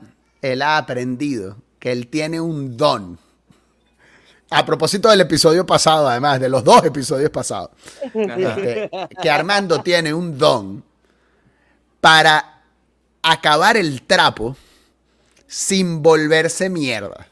[0.42, 3.18] él ha aprendido que él tiene un don.
[4.50, 7.70] A propósito del episodio pasado, además, de los dos episodios pasados,
[8.12, 8.90] este,
[9.22, 10.84] que Armando tiene un don
[12.02, 12.62] para
[13.22, 14.54] acabar el trapo
[15.52, 17.28] sin volverse mierda.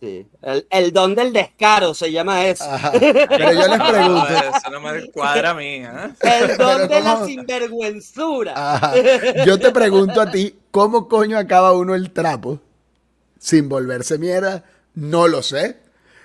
[0.00, 0.26] Sí.
[0.40, 2.64] El, el don del descaro se llama eso.
[2.64, 2.92] Ajá.
[2.92, 5.84] Pero yo les pregunto, Eso no me cuadra a mí.
[5.84, 5.88] ¿eh?
[6.22, 8.54] El don Pero de la sinvergüenzura.
[8.56, 8.94] Ajá.
[9.44, 12.60] Yo te pregunto a ti, ¿cómo coño acaba uno el trapo
[13.38, 14.64] sin volverse mierda?
[14.94, 15.76] No lo sé.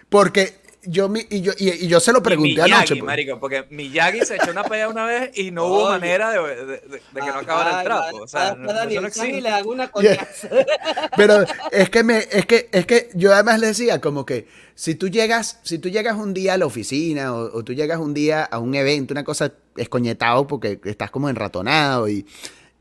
[0.08, 2.96] Porque yo, mi- y yo, y, y yo se lo pregunté Miyagi, anoche.
[2.96, 3.04] pues.
[3.06, 5.90] marico, porque Miyagi se echó una pelea una vez y no hubo Oye.
[6.00, 8.18] manera de, de- de- de que no acabara el trapo.
[8.18, 9.42] O sea, Ah, no- eso no existe.
[9.42, 10.50] le hago una coñaza.
[11.18, 14.96] Pero es que me, es que, es que yo además le decía como que si
[14.96, 18.14] tú llegas, si tú llegas un día a la oficina o, o tú llegas un
[18.14, 22.26] día a un evento, una cosa escoñetado porque estás como enratonado y,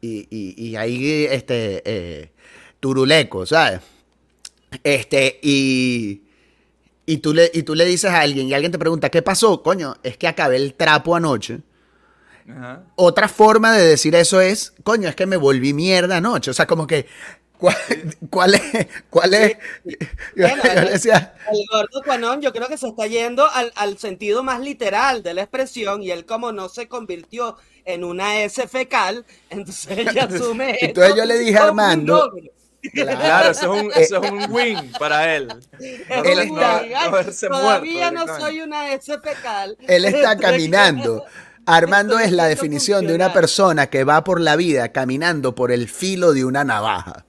[0.00, 2.30] y, y, y ahí este eh,
[2.80, 3.80] turuleco, ¿sabes?
[4.84, 6.22] Este, y,
[7.10, 9.64] y tú le, y tú le dices a alguien y alguien te pregunta, ¿qué pasó?
[9.64, 11.58] Coño, es que acabé el trapo anoche.
[12.48, 12.84] Ajá.
[12.94, 16.52] Otra forma de decir eso es, coño, es que me volví mierda anoche.
[16.52, 17.06] O sea, como que,
[17.58, 17.74] ¿cuál,
[18.30, 18.86] cuál es?
[19.10, 19.56] ¿Cuál es?
[19.84, 19.96] Yo,
[20.36, 23.98] Bueno, yo le decía, El gordo Cuanón yo creo que se está yendo al, al
[23.98, 28.68] sentido más literal de la expresión y él como no se convirtió en una S
[28.68, 32.30] fecal, entonces ella asume Entonces esto yo le dije a Armando.
[32.92, 35.48] Claro, eso es un, eso es un win para él.
[35.78, 36.82] Está-
[37.48, 39.76] Todavía muerto no soy una S fecal.
[39.86, 41.24] él está caminando.
[41.66, 45.88] Armando es la definición de una persona que va por la vida caminando por el
[45.88, 47.26] filo de una navaja.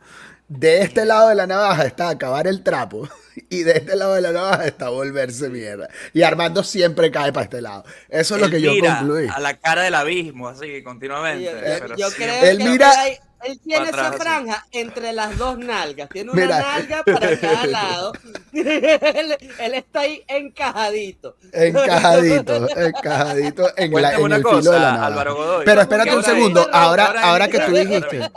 [0.48, 3.08] De este lado de la navaja está acabar el trapo
[3.50, 5.90] y de este lado de la navaja está volverse mierda.
[6.14, 7.86] Y Armando siempre cae para este lado.
[8.10, 9.28] Eso es lo que yo mira concluí.
[9.34, 11.46] A la cara del abismo, así, continuamente.
[11.46, 14.20] Yo, pero yo siempre- creo Él que mira- hay- él tiene esa así.
[14.20, 16.12] franja entre las dos nalgas.
[16.12, 16.58] Tiene una Mira.
[16.58, 18.14] nalga para cada lado.
[18.54, 21.38] él, él está ahí encajadito.
[21.52, 25.06] Encajadito, encajadito en, la, en una el cosa, filo de la navaja.
[25.08, 25.66] Álvaro Godoy.
[25.66, 28.32] Pero espérate ¿Qué un segundo, ahora, ahora que ¿Qué tú dijiste,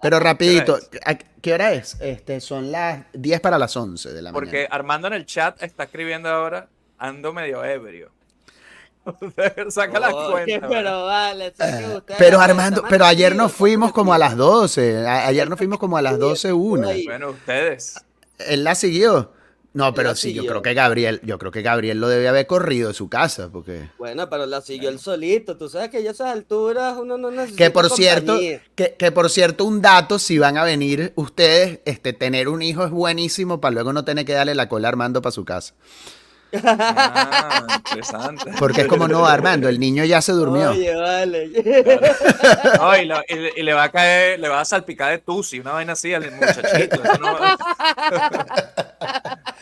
[0.00, 1.96] pero rapidito, ¿Qué ¿a ¿qué hora es?
[2.00, 4.68] Este, son las 10 para las 11 de la Porque mañana.
[4.70, 8.15] Armando en el chat está escribiendo ahora, ando medio ebrio.
[9.70, 10.68] Saca la cuenta.
[10.68, 15.48] pero vale, Eh, Pero Armando, pero ayer nos fuimos como a las 12, a- ayer
[15.48, 16.88] nos fuimos como a las 12 una.
[17.04, 17.94] Bueno, ustedes.
[18.38, 19.32] Él la siguió.
[19.72, 22.88] No, pero sí, yo creo que Gabriel, yo creo que Gabriel lo debe haber corrido
[22.88, 25.58] de su casa, porque Bueno, pero la siguió él solito.
[25.58, 28.38] Tú sabes que ya a esas alturas uno no necesita Que por cierto,
[28.74, 32.84] que, que por cierto, un dato, si van a venir ustedes, este, tener un hijo
[32.86, 35.74] es buenísimo para luego no tener que darle la cola a Armando para su casa.
[36.64, 38.52] Ah, interesante.
[38.58, 40.70] Porque es como, no, Armando, el niño ya se durmió.
[40.70, 41.50] Oye, vale.
[42.78, 45.18] No, y, lo- y le- y le va a caer, le va a salpicar de
[45.18, 47.02] tusi, una vaina así al muchachito.
[47.02, 47.36] Eso no,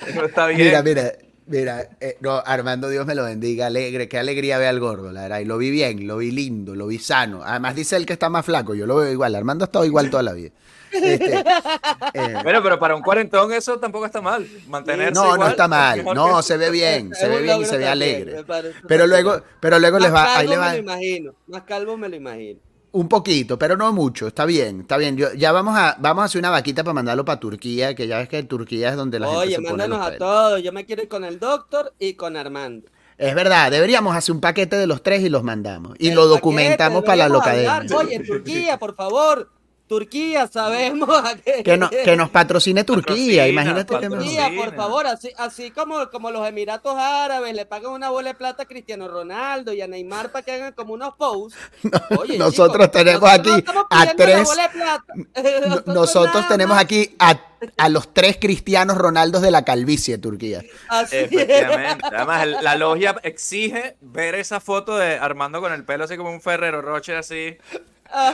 [0.09, 0.61] eso está bien.
[0.61, 1.13] Mira, mira,
[1.47, 5.23] mira, eh, no, Armando, Dios me lo bendiga, alegre, qué alegría ve al gordo, la
[5.23, 7.43] verdad, y lo vi bien, lo vi lindo, lo vi sano.
[7.45, 10.11] Además dice él que está más flaco, yo lo veo igual, Armando ha estado igual
[10.11, 10.51] toda la vida.
[10.95, 11.39] Este,
[12.15, 14.47] eh, Bueno, pero para un cuarentón eso tampoco está mal.
[14.69, 17.61] Mantenerse no, no igual está es mal, no, que- se ve bien, se ve bien
[17.61, 18.45] y se ve alegre.
[18.87, 21.35] Pero luego, pero luego les va, ahí calvo le me va lo imagino.
[21.47, 22.61] Más calvo me lo imagino.
[22.93, 25.17] un poquito, pero no mucho, está bien, está bien.
[25.17, 28.19] Yo, ya vamos a, vamos a hacer una vaquita para mandarlo para Turquía, que ya
[28.19, 30.63] ves que Turquía es donde la gente Oye, se pone mándanos los a todos.
[30.63, 32.89] Yo me quiero ir con el doctor y con Armando.
[33.17, 35.97] Es verdad, deberíamos hacer un paquete de los tres y los mandamos.
[35.99, 37.97] Y El lo paquete, documentamos para la locademia.
[37.97, 39.51] Oye, Turquía, por favor.
[39.99, 41.09] Turquía, sabemos
[41.65, 46.31] Que, no- que nos patrocine Turquía, Patrocina, imagínate Turquía, por favor, así, así como, como
[46.31, 50.33] los Emiratos Árabes le pagan una bola de plata a Cristiano Ronaldo y a Neymar
[50.33, 51.59] para que hagan como unos posts.
[52.19, 55.05] Oye, nosotros chicos, tenemos nosotros aquí a tres- bola de plata.
[55.87, 57.39] No- Nosotros tenemos aquí a,
[57.77, 60.63] a los tres cristianos Ronaldos de la calvicie, Turquía.
[60.89, 61.33] Así es.
[61.33, 62.05] Efectivamente.
[62.07, 66.41] Además, la logia exige ver esa foto de Armando con el pelo así como un
[66.41, 67.57] Ferrero Rocher así.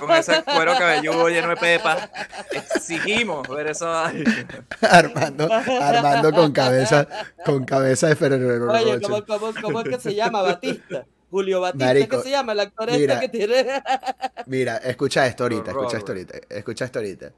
[0.00, 2.10] Con ese cuero cabelludo lleno de pepa.
[2.50, 3.90] Exigimos ver eso.
[4.82, 7.06] Armando, Armando con cabeza,
[7.44, 9.00] con cabeza de Ferrero Oye.
[9.00, 10.42] ¿cómo, cómo, cómo es que se llama?
[10.42, 11.04] Batista.
[11.30, 12.52] Julio Batista, Marico, ¿qué se llama?
[12.52, 13.14] El actor mira.
[13.14, 13.82] este que tiene.
[14.46, 17.32] Mira, escucha esto ahorita, escucha esto ahorita, escucha esto ahorita.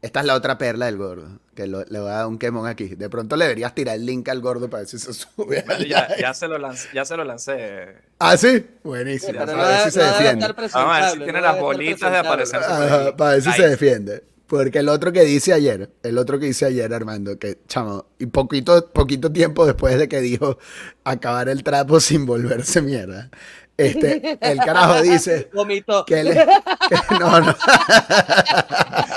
[0.00, 2.68] Esta es la otra perla del gordo, que lo- le voy a dar un quemón
[2.68, 2.86] aquí.
[2.94, 5.64] De pronto le deberías tirar el link al gordo para ver si se sube.
[5.88, 7.96] Ya, se lo lancé, ya se lo lancé.
[8.20, 8.64] ¿Ah, sí?
[8.84, 9.32] Buenísimo.
[9.44, 10.46] Pero a ver si se defiende.
[10.46, 12.60] estar Vamos a ver si tiene no las bolitas de aparecer.
[12.62, 13.54] Ajá, para ver si Ahí.
[13.56, 14.24] se defiende.
[14.46, 18.26] Porque el otro que dice ayer, el otro que dice ayer, Armando, que chamo, y
[18.26, 20.58] poquito, poquito tiempo después de que dijo
[21.04, 23.30] acabar el trapo sin volverse mierda.
[23.76, 25.50] Este, el carajo dice
[26.06, 26.34] que le.
[26.34, 27.54] que- no, no.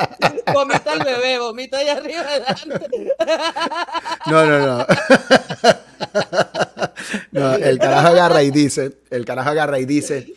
[0.94, 3.14] El bebé, vomita allá arriba adelante.
[4.28, 4.88] No, no, no.
[7.32, 10.34] No, el carajo agarra y dice, el carajo agarra y dice,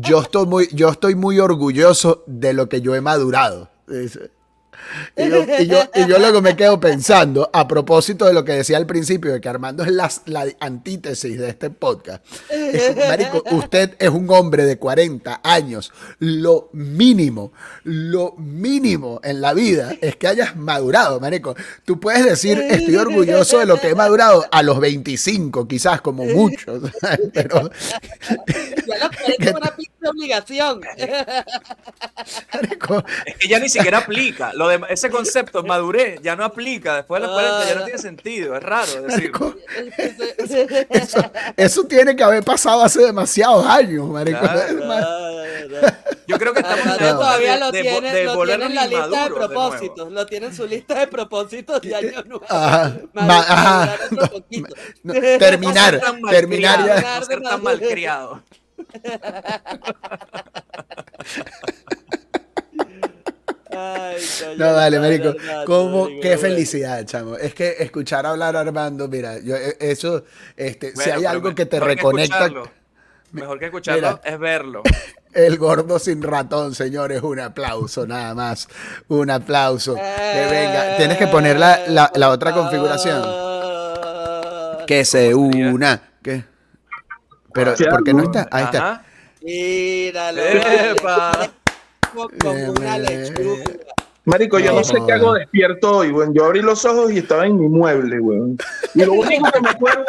[0.00, 3.70] yo estoy muy, yo estoy muy orgulloso de lo que yo he madurado.
[3.86, 4.30] Dice.
[5.16, 8.52] Y yo, y, yo, y yo luego me quedo pensando, a propósito de lo que
[8.52, 12.24] decía al principio, de que Armando es la, la antítesis de este podcast.
[12.50, 15.92] Es marico, usted es un hombre de 40 años.
[16.18, 17.52] Lo mínimo,
[17.84, 21.54] lo mínimo en la vida es que hayas madurado, marico.
[21.84, 26.24] Tú puedes decir, estoy orgulloso de lo que he madurado a los 25, quizás, como
[26.24, 26.82] muchos.
[27.34, 27.70] Pero,
[28.86, 30.80] Ya lo parece una pinche obligación.
[32.54, 34.52] marico, Es que ya ni siquiera aplica.
[34.54, 36.96] Lo de, ese concepto, madurez, ya no aplica.
[36.96, 38.56] Después de los 40 ya no tiene sentido.
[38.56, 39.30] Es raro decir.
[39.32, 39.54] marico,
[40.90, 41.18] eso,
[41.56, 44.40] eso tiene que haber pasado hace demasiados años, marico.
[44.40, 44.80] Claro.
[46.26, 48.90] Yo creo que estamos en todavía de, lo de- tiene, de lo volvernos tiene en
[48.90, 50.12] la lista de propósitos.
[50.12, 52.44] Lo tiene en su lista de propósitos de año nuevo.
[52.48, 53.22] Ajá, no,
[55.02, 57.18] no, terminar, No ser tan terminar malcriado, ya.
[57.18, 58.42] No ser tan malcriado.
[63.72, 64.16] Ay,
[64.56, 65.28] No, marico.
[65.28, 66.04] Armando, ¿Cómo?
[66.04, 66.40] marico, Qué bueno.
[66.42, 67.36] felicidad, chamo.
[67.36, 70.24] Es que escuchar hablar a Armando, mira, yo, eh, eso,
[70.56, 72.50] este, si hay algo me- que te reconecta.
[73.32, 74.20] Mejor que escucharlo Mira.
[74.24, 74.82] es verlo.
[75.34, 78.66] el gordo sin ratón, señores, un aplauso, nada más.
[79.06, 79.94] Un aplauso.
[79.94, 80.96] Que venga.
[80.96, 83.22] Tienes que poner la, la- la otra configuración.
[84.86, 86.10] Que se una.
[86.22, 86.44] ¿Qué?
[87.54, 88.48] Pero, ¿por qué no está?
[88.50, 89.04] Ahí está.
[89.42, 90.42] Míralo.
[92.78, 93.64] Una lechuga.
[94.24, 95.06] Marico, yo no sé No.
[95.06, 96.34] qué hago despierto hoy, weón.
[96.34, 98.58] Yo abrí los ojos y estaba en mi mueble, weón.
[98.94, 100.04] Y lo único que me acuerdo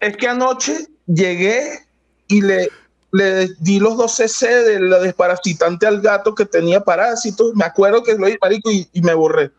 [0.00, 1.80] es que anoche llegué
[2.28, 2.70] y le,
[3.10, 7.52] le di los 2 cc de la desparasitante al gato que tenía parásitos.
[7.54, 9.50] Me acuerdo que lo hice, marico, y, y me borré.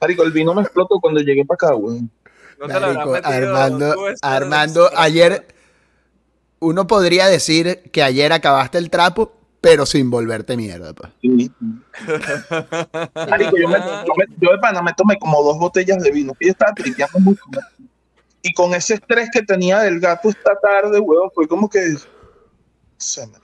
[0.00, 2.10] Marico, el vino me explotó cuando llegué para acá, weón.
[2.58, 5.46] No Marico, Armando, Armando, ayer
[6.60, 10.92] uno podría decir que ayer acabaste el trapo, pero sin volverte mierda.
[10.92, 11.10] pues.
[11.22, 11.50] Sí.
[13.28, 16.32] Marico, yo, me, yo, me- yo de pana me tomé como dos botellas de vino.
[16.40, 17.42] Y yo estaba tripeando mucho.
[18.42, 21.94] Y con ese estrés que tenía del gato esta tarde, weón, fue como que.
[22.98, 23.38] se me-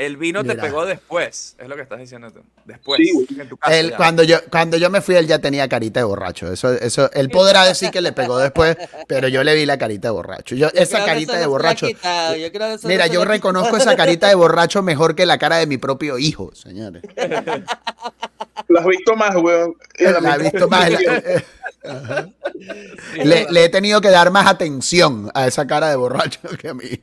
[0.00, 2.40] El vino te pegó después, es lo que estás diciendo tú.
[2.64, 3.26] Después, Sí, güey.
[3.38, 3.76] en tu casa.
[3.78, 3.96] Él, ya.
[3.98, 6.50] cuando, yo, cuando yo me fui, él ya tenía carita de borracho.
[6.50, 10.08] Eso, eso, él podrá decir que le pegó después, pero yo le vi la carita
[10.08, 10.54] de borracho.
[10.54, 11.86] Yo, esa carita de borracho.
[11.86, 15.66] yo creo eso Mira, yo reconozco esa carita de borracho mejor que la cara de
[15.66, 17.02] mi propio hijo, señores.
[18.68, 19.74] La has visto más, weón.
[19.98, 20.90] La he visto más.
[20.90, 21.22] la-.
[23.24, 26.74] le, le he tenido que dar más atención a esa cara de borracho que a
[26.74, 27.00] mí.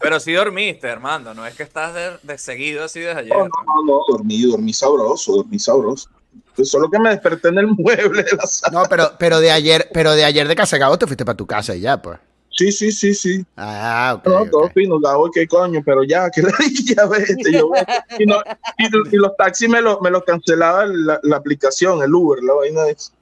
[0.00, 3.36] Pero sí dormiste, Armando, no es que estás de, de seguido así desde ayer.
[3.36, 6.08] No, no, no, no, dormí, dormí sabroso, dormí sabroso.
[6.54, 8.80] Pues solo que me desperté en el mueble de la sala.
[8.82, 11.74] No, pero, pero de ayer, pero de ayer de Casagao te fuiste para tu casa
[11.74, 12.18] y ya, pues.
[12.52, 13.44] Sí, sí, sí, sí.
[13.56, 14.26] Ah, ok.
[14.26, 16.52] No, todo fino, la voy, qué coño, pero ya, que la
[16.84, 17.70] ya vete, yo.
[18.18, 18.42] Y, no-
[18.76, 22.54] y- y los taxis me los me lo cancelaba la, la aplicación, el Uber, la
[22.54, 23.19] vaina de Maravilla.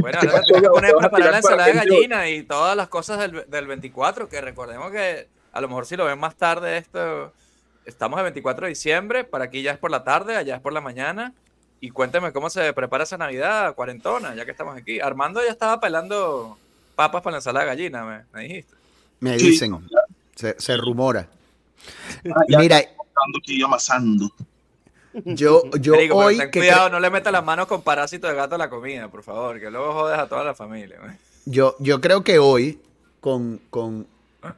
[0.00, 2.88] Bueno, ahora te tienes que poner a preparar la ensalada de gallina y todas las
[2.88, 6.76] cosas del, del 24, que recordemos que a lo mejor si lo ven más tarde
[6.76, 7.32] esto,
[7.86, 10.72] estamos el 24 de diciembre, para aquí ya es por la tarde, allá es por
[10.72, 11.32] la mañana.
[11.80, 15.00] Y cuénteme cómo se prepara esa Navidad cuarentona, ya que estamos aquí.
[15.00, 16.58] Armando ya estaba pelando
[16.96, 18.74] papas para la ensalada de gallina, me, me dijiste.
[19.20, 19.50] Me Sí.
[19.50, 19.78] dicen,
[20.34, 21.28] se, se rumora.
[22.34, 24.28] Ah, ya Mira, aquí amasando.
[25.24, 28.36] Yo, yo pero hoy ten que cuidado, no le metas las manos con parásitos de
[28.36, 30.98] gato a la comida, por favor, que luego jodes a toda la familia.
[31.44, 32.80] yo, yo creo que hoy,
[33.20, 34.06] con, con,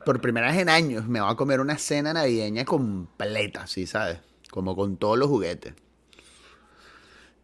[0.04, 4.18] por primera vez en años, me voy a comer una cena navideña completa, ¿sí sabes?
[4.50, 5.74] Como con todos los juguetes.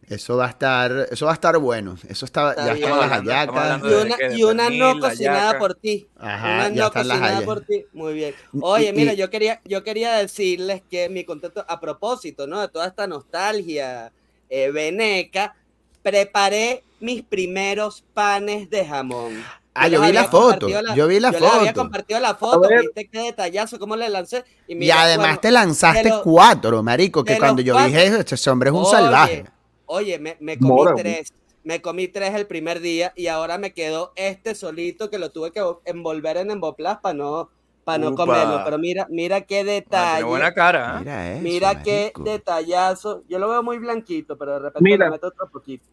[0.07, 1.97] Eso va a estar, eso va a estar bueno.
[2.07, 2.85] Eso está, Está ya bien.
[2.89, 3.81] están las hallacas.
[3.83, 6.07] Y ¿De una, no cocinada por ti.
[6.17, 7.43] Ajá, una ya no están las cocinada hallacas.
[7.45, 7.85] por ti.
[7.91, 8.33] Muy bien.
[8.61, 12.61] Oye, y- mira, yo quería, yo quería decirles que mi contento, a propósito, ¿no?
[12.61, 14.11] De toda esta nostalgia
[14.49, 15.55] eh, veneca,
[16.01, 19.43] preparé mis primeros panes de jamón.
[19.73, 20.67] Ah, yo vi la foto.
[20.69, 21.81] la- Yo vi la yo les había foto.
[21.81, 24.43] compartido la foto, viste qué detallazo, cómo le lancé.
[24.67, 28.49] Y, además bueno, te lanzaste los- cuatro, marico, que cuando yo cuatro- dije, "Este- ese
[28.49, 29.45] hombre es un Oye, salvaje.
[29.87, 31.33] Oye, me, me comí Mora, tres.
[31.63, 35.51] Me comí tres el primer día y ahora me quedó este solito que lo tuve
[35.51, 37.49] que envolver en emboplas para no,
[37.83, 38.23] para no Upa.
[38.25, 38.61] comerlo.
[38.63, 40.23] Pero mira, mira qué Ah, detalle.
[40.23, 40.99] buena cara, ¿eh?
[40.99, 42.23] Mira eso, Mira qué marico.
[42.23, 43.23] detallazo.
[43.27, 45.05] Yo lo veo muy blanquito, pero de repente Mira.
[45.05, 45.83] le meto otro poquito.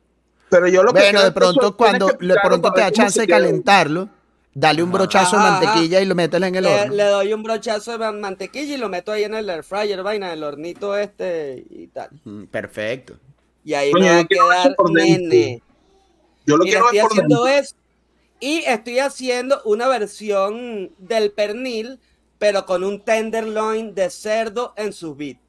[0.49, 4.09] Pero yo lo que Bueno, de pronto cuando de pronto te da chance de calentarlo,
[4.55, 4.99] dale un Ajá.
[4.99, 5.51] brochazo de ajá.
[5.61, 6.95] mantequilla y lo metes en el Le, horno.
[6.95, 10.03] le doy un brochazo de man- mantequilla y lo meto ahí en el air fryer,
[10.05, 12.11] vaina, el hornito este y tal.
[12.53, 13.15] Perfecto.
[13.65, 15.63] Y ahí me va a quedar nene.
[16.47, 17.61] Yo lo Mira, quiero estoy ver por haciendo dentro.
[17.63, 17.75] eso.
[18.41, 21.99] Y estoy haciendo una versión del pernil,
[22.39, 25.41] pero con un tenderloin de cerdo en sus bits.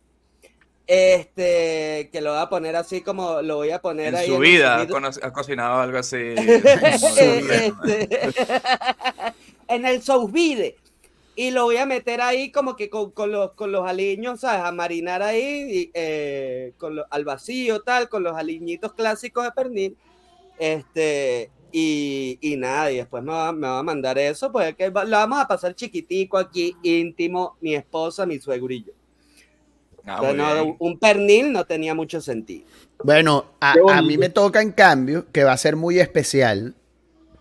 [0.88, 4.28] Este, que lo voy a poner así como lo voy a poner En ahí.
[4.28, 4.82] su vida
[5.24, 6.16] ha cocinado algo así.
[6.38, 7.74] Este,
[9.68, 10.76] en el sous vide.
[11.36, 14.64] Y lo voy a meter ahí como que con, con los, con los aliños, ¿sabes?
[14.64, 19.52] A marinar ahí y, eh, con lo- al vacío, tal, con los aliñitos clásicos de
[19.52, 19.98] pernil.
[20.58, 24.90] Este, y, y nada, y después me va, me va a mandar eso, pues que
[24.90, 28.94] va- lo vamos a pasar chiquitico aquí, íntimo, mi esposa, mi suegrillo.
[30.06, 32.66] Ah, Entonces, no, un pernil no tenía mucho sentido.
[33.04, 36.76] Bueno, a, a mí me toca en cambio que va a ser muy especial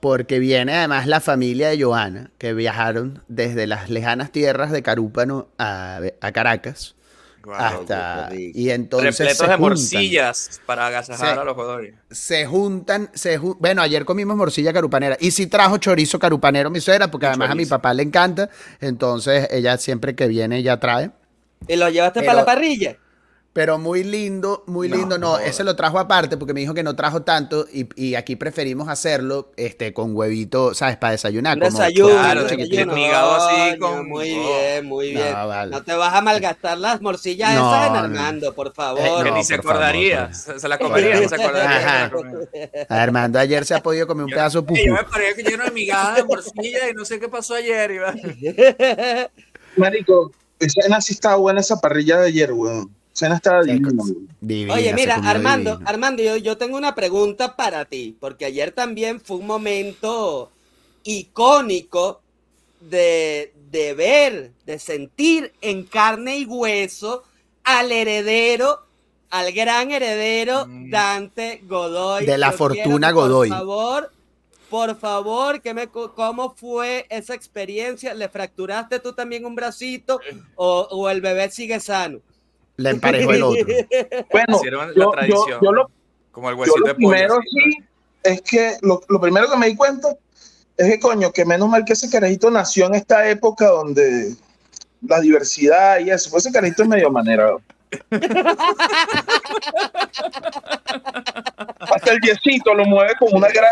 [0.04, 5.48] porque viene además la familia de Joana que viajaron desde las lejanas tierras de Carúpano
[5.58, 6.94] a, a Caracas
[7.42, 7.58] Guau.
[7.60, 11.94] hasta y entonces Repletos se de juntan, morcillas para agasajar a los jugadores.
[12.10, 16.80] se juntan, se jun- bueno, ayer comimos morcilla carupanera y sí trajo chorizo carupanero mi
[16.80, 21.10] suegra porque además a mi papá le encanta, entonces ella siempre que viene ya trae.
[21.66, 22.96] ¿Y lo llevaste Pero- para la parrilla?
[23.54, 25.16] Pero muy lindo, muy No, lindo.
[25.16, 25.46] No, joder.
[25.46, 28.88] ese lo trajo aparte porque me dijo que no trajo tanto y, y aquí preferimos
[28.88, 30.96] hacerlo este, con huevito, ¿sabes?
[30.96, 31.56] Para desayunar.
[31.58, 32.92] Un como desayuno, claro, un de- desayuno.
[32.94, 35.32] desmigado así con- Muy bien, muy bien.
[35.32, 35.70] No, vale.
[35.70, 37.98] No te vas a malgastar las morcillas No, esas en no.
[38.00, 39.22] Armando, por Eh, favor.
[39.22, 40.26] que no, ni se por favor, acordaría.
[40.26, 42.10] por se, se la comería, no se acordaría.
[42.88, 44.80] Armando ayer se ha podido comer un Yo- pedazo de pupú.
[44.84, 47.88] Yo me parecía que lleno de migajas de morcilla y no sé qué pasó ayer.
[47.92, 48.14] Iba.
[49.76, 52.90] Marico, esa sí estaba buena esa parrilla de ayer, weón.
[53.14, 54.02] Cena divina.
[54.40, 55.88] Divina, Oye, mira, Armando, divino.
[55.88, 60.50] Armando, yo, yo tengo una pregunta para ti, porque ayer también fue un momento
[61.04, 62.20] icónico
[62.80, 67.22] de, de ver, de sentir en carne y hueso
[67.62, 68.80] al heredero,
[69.30, 70.90] al gran heredero Mm.
[70.90, 72.26] Dante Godoy.
[72.26, 73.48] De la Yo fortuna quiero Godoy.
[73.50, 74.12] Por favor,
[74.70, 78.12] por favor, que me, ¿cómo fue esa experiencia?
[78.12, 80.20] ¿Le fracturaste tú también un bracito
[80.56, 82.20] o, o el bebé sigue sano?
[82.76, 83.66] Le emparejó el otro.
[84.32, 85.60] Bueno, Hicieron yo, yo, tradición.
[85.62, 85.90] yo lo,
[86.32, 87.08] Como el yo huesito lo de pollo.
[87.10, 87.84] primero sí
[88.24, 90.08] es que lo, lo primero que me di cuenta
[90.76, 94.34] es que coño, que menos mal que ese carajito nació en esta época donde
[95.02, 97.52] la diversidad y eso, pues ese carajito es medio manera.
[101.80, 103.70] Hasta el yesito lo mueve como una gran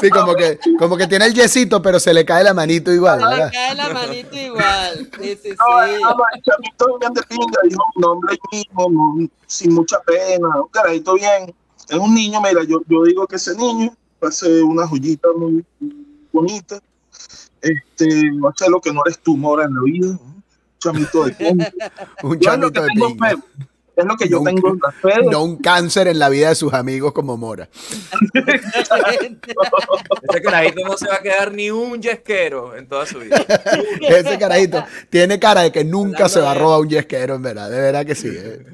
[0.00, 3.20] Sí, como que, como que tiene el yesito, pero se le cae la manito igual,
[3.20, 5.10] Se le cae la manito igual.
[5.20, 5.56] Sí, sí, sí.
[5.58, 6.00] No, el
[7.00, 11.54] bien de pinga, dijo nombre ahí mismo, sin mucha pena, un carajito bien.
[11.88, 15.28] Es un niño, mira, yo, yo digo que ese niño va a ser una joyita
[15.36, 15.64] muy
[16.32, 16.78] bonita.
[17.60, 20.18] Este, va a ser lo que no eres tú, Mora, en la vida.
[20.84, 21.72] Un chamito de pinga.
[22.22, 22.94] Un chamito de fe.
[23.96, 26.72] Es lo que yo No, tengo de- No un cáncer en la vida de sus
[26.72, 27.68] amigos como Mora.
[28.32, 28.88] Ese
[30.42, 33.36] carajito no se va a quedar ni un yesquero en toda su vida.
[34.08, 37.42] Ese carajito tiene cara de que nunca Hablando se va a robar un yesquero, en
[37.42, 37.70] verdad.
[37.70, 38.28] De verdad que sí.
[38.32, 38.64] eh.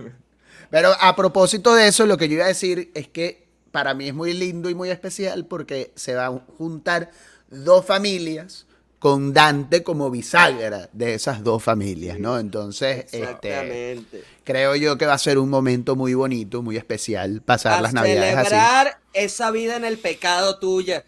[0.70, 4.08] Pero a propósito de eso, lo que yo iba a decir es que para mí
[4.08, 7.10] es muy lindo y muy especial porque se van a juntar
[7.50, 8.66] dos familias
[9.04, 12.38] con Dante como bisagra de esas dos familias, ¿no?
[12.38, 13.98] Entonces, este,
[14.44, 17.92] creo yo que va a ser un momento muy bonito, muy especial, pasar A las
[17.92, 18.48] navidades así.
[18.48, 21.04] celebrar esa vida en el pecado tuya.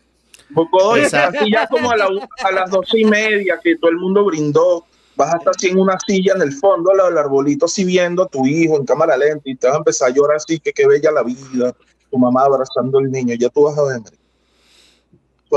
[1.39, 2.11] Así ya como a, la-
[2.45, 4.85] a las doce y media que todo el mundo brindó,
[5.17, 7.83] vas a estar así en una silla en el fondo, al lado del arbolito, así
[7.83, 10.61] viendo a tu hijo en cámara lenta y te vas a empezar a llorar así,
[10.61, 11.73] que qué bella la vida,
[12.11, 14.01] tu mamá abrazando al niño, ya tú vas a ver.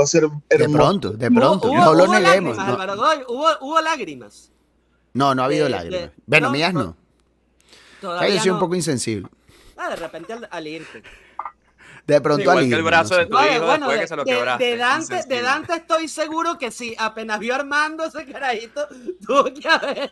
[0.00, 1.68] Va a ser De pronto, de pronto.
[1.68, 2.56] Hubo- no lo hubo neguemos.
[2.56, 4.50] lágrimas, No, Álvaro hubo, hubo lágrimas.
[5.14, 6.00] no, no ha habido de- lágrimas.
[6.00, 6.82] de- bueno, no, mías no.
[6.84, 6.96] no.
[8.00, 9.28] Todavía Yo soy un poco insensible.
[9.76, 11.02] Ah, de repente al, al irte.
[12.14, 13.28] De pronto Igual al que el brazo no de sé.
[13.30, 14.64] tu No, de- hijo bueno, después de, que se lo de- quebraste.
[14.64, 15.42] de Dante, de.
[15.42, 18.86] Dante estoy seguro que sí, apenas vio a Armando ese carajito,
[19.26, 20.10] tuvo que haber.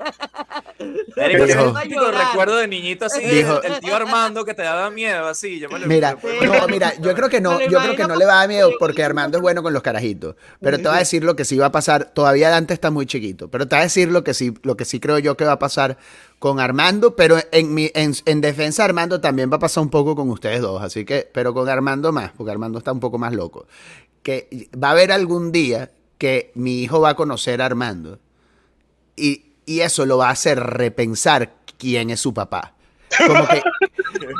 [0.78, 5.58] Dijo- yo recuerdo de niñito así, Dijo- el tío Armando que te daba miedo, así.
[5.58, 6.46] Yo me lo Mira, Sí.
[6.46, 8.68] no, mira, yo creo que no, yo creo que no le va a dar miedo
[8.70, 10.34] porque- porque Armando es bueno con los carajitos.
[10.60, 12.06] Pero te voy a decir lo que sí va a pasar.
[12.14, 14.84] Todavía Dante está muy chiquito, pero te voy a decir lo que sí, lo que
[14.84, 15.98] sí creo yo que va a pasar
[16.38, 19.90] con Armando, pero en mi, en, en defensa de Armando también va a pasar un
[19.90, 23.18] poco con ustedes dos, así que, pero con Armando más, porque Armando está un poco
[23.18, 23.66] más loco.
[24.22, 28.18] Que va a haber algún día que mi hijo va a conocer a Armando
[29.16, 32.74] y, y eso lo va a hacer repensar quién es su papá.
[33.26, 33.62] Como que,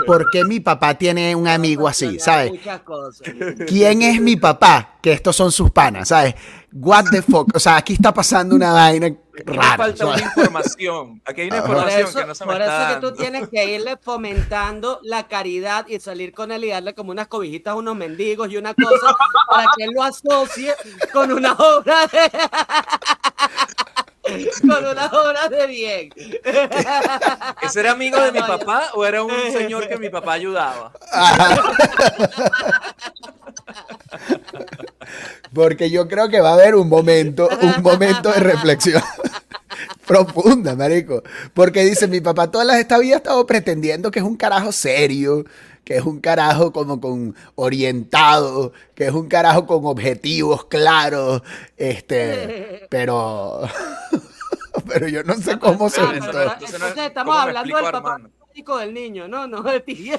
[0.06, 2.18] ¿por qué mi papá tiene un amigo así?
[2.18, 2.50] ¿Sabes?
[2.50, 3.28] Muchas cosas.
[3.66, 4.96] ¿Quién es mi papá?
[5.02, 6.34] Que estos son sus panas, ¿sabes?
[6.72, 7.54] What the fuck?
[7.54, 9.76] O sea, aquí está pasando una vaina Aquí rara.
[9.76, 11.22] falta una información.
[11.24, 13.48] Aquí hay una información eso, que no se me por está eso que tú tienes
[13.48, 17.76] que irle fomentando la caridad y salir con él y darle como unas cobijitas a
[17.76, 19.14] unos mendigos y una cosa
[19.50, 20.74] para que él lo asocie
[21.12, 22.30] con una obra de
[24.61, 26.11] con una obra de bien.
[27.62, 30.93] ¿Ese era amigo de mi papá o era un señor que mi papá ayudaba?
[35.55, 39.03] Porque yo creo que va a haber un momento, un momento de reflexión
[40.09, 41.22] profunda, marico.
[41.54, 44.72] Porque dice, mi papá toda la- esta vida ha estado pretendiendo que es un carajo
[44.72, 45.44] serio,
[45.84, 51.42] que es un carajo como con orientado, que es un carajo con objetivos claros,
[51.76, 53.61] este, pero,
[54.86, 57.84] pero yo no sé cómo se Ah, pero entonces entonces estamos ¿cómo me hablando del
[57.84, 58.30] papá Armando?
[58.78, 60.12] Del niño, no, no de ti.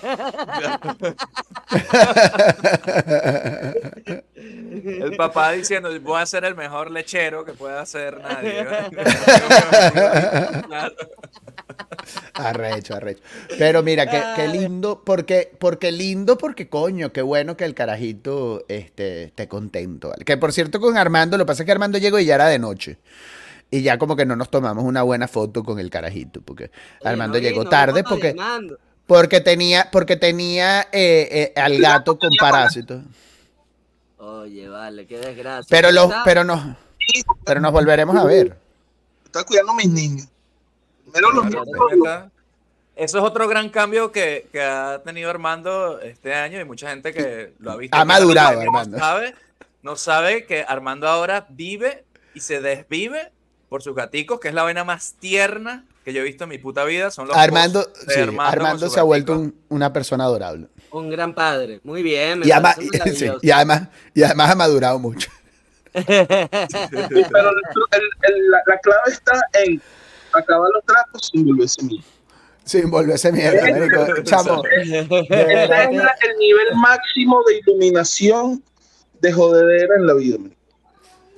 [4.35, 8.65] El papá diciendo, voy a ser el mejor lechero que pueda hacer nadie.
[12.33, 13.21] Arrecho, arrecho.
[13.57, 18.63] Pero mira, qué, qué lindo, porque, porque lindo, porque coño, qué bueno que el carajito
[18.69, 20.09] este, esté contento.
[20.09, 20.23] ¿vale?
[20.23, 22.47] Que por cierto, con Armando, lo que pasa es que Armando llegó y ya era
[22.47, 22.97] de noche.
[23.71, 26.71] Y ya como que no nos tomamos una buena foto con el carajito, porque
[27.03, 28.35] Armando no llegó tarde porque,
[29.05, 33.03] porque tenía, porque tenía eh, eh, al gato con parásitos.
[34.17, 35.67] Oye, vale, qué desgracia.
[35.69, 36.75] Pero los, pero nos,
[37.45, 38.57] pero nos volveremos a ver.
[39.25, 40.27] Está cuidando a mis niños.
[41.13, 42.29] Los.
[42.95, 47.13] Eso es otro gran cambio que, que ha tenido Armando este año y mucha gente
[47.13, 47.95] que lo ha visto.
[47.95, 48.97] Ha madurado, Armando.
[48.97, 49.35] No sabe,
[49.83, 52.03] no sabe que Armando ahora vive
[52.33, 53.31] y se desvive
[53.69, 56.57] por sus gaticos, que es la vaina más tierna que yo he visto en mi
[56.57, 57.11] puta vida.
[57.11, 60.67] Son los Armando, sí, Armando su se ha vuelto un- una persona adorable.
[60.91, 61.79] Un gran padre.
[61.83, 62.39] Muy bien.
[62.39, 62.77] me Y además,
[63.15, 65.29] sí, y además, y además ha madurado mucho.
[65.93, 66.49] Pero el-
[68.23, 69.33] el- la, la clave está
[69.65, 69.81] en
[70.33, 72.01] acabar los trapos sin volverse mío.
[72.63, 74.21] Sin volverse mierda, marico.
[74.23, 78.63] Chamo, Ese es el nivel máximo de iluminación
[79.21, 80.37] de jodedera en la vida.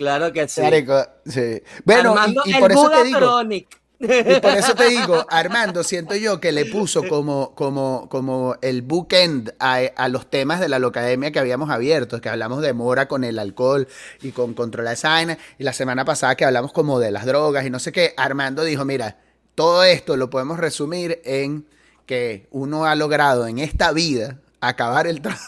[0.02, 0.62] Claro que sí.
[0.62, 1.62] marico, sí.
[1.86, 3.68] Bueno, Armando, y, y el por eso Buda te digo, Tronic.
[4.00, 8.82] y por eso te digo, Armando, siento yo que le puso como, como, como el
[8.82, 13.08] bookend a, a los temas de la locademia que habíamos abierto, que hablamos de mora
[13.08, 13.88] con el alcohol
[14.24, 17.64] y con controlar esa vaina, y la semana pasada que hablamos como de las drogas
[17.64, 19.20] y no sé qué, Armando dijo, mira,
[19.54, 21.68] todo esto lo podemos resumir en
[22.08, 25.40] que uno ha logrado en esta vida acabar el trapo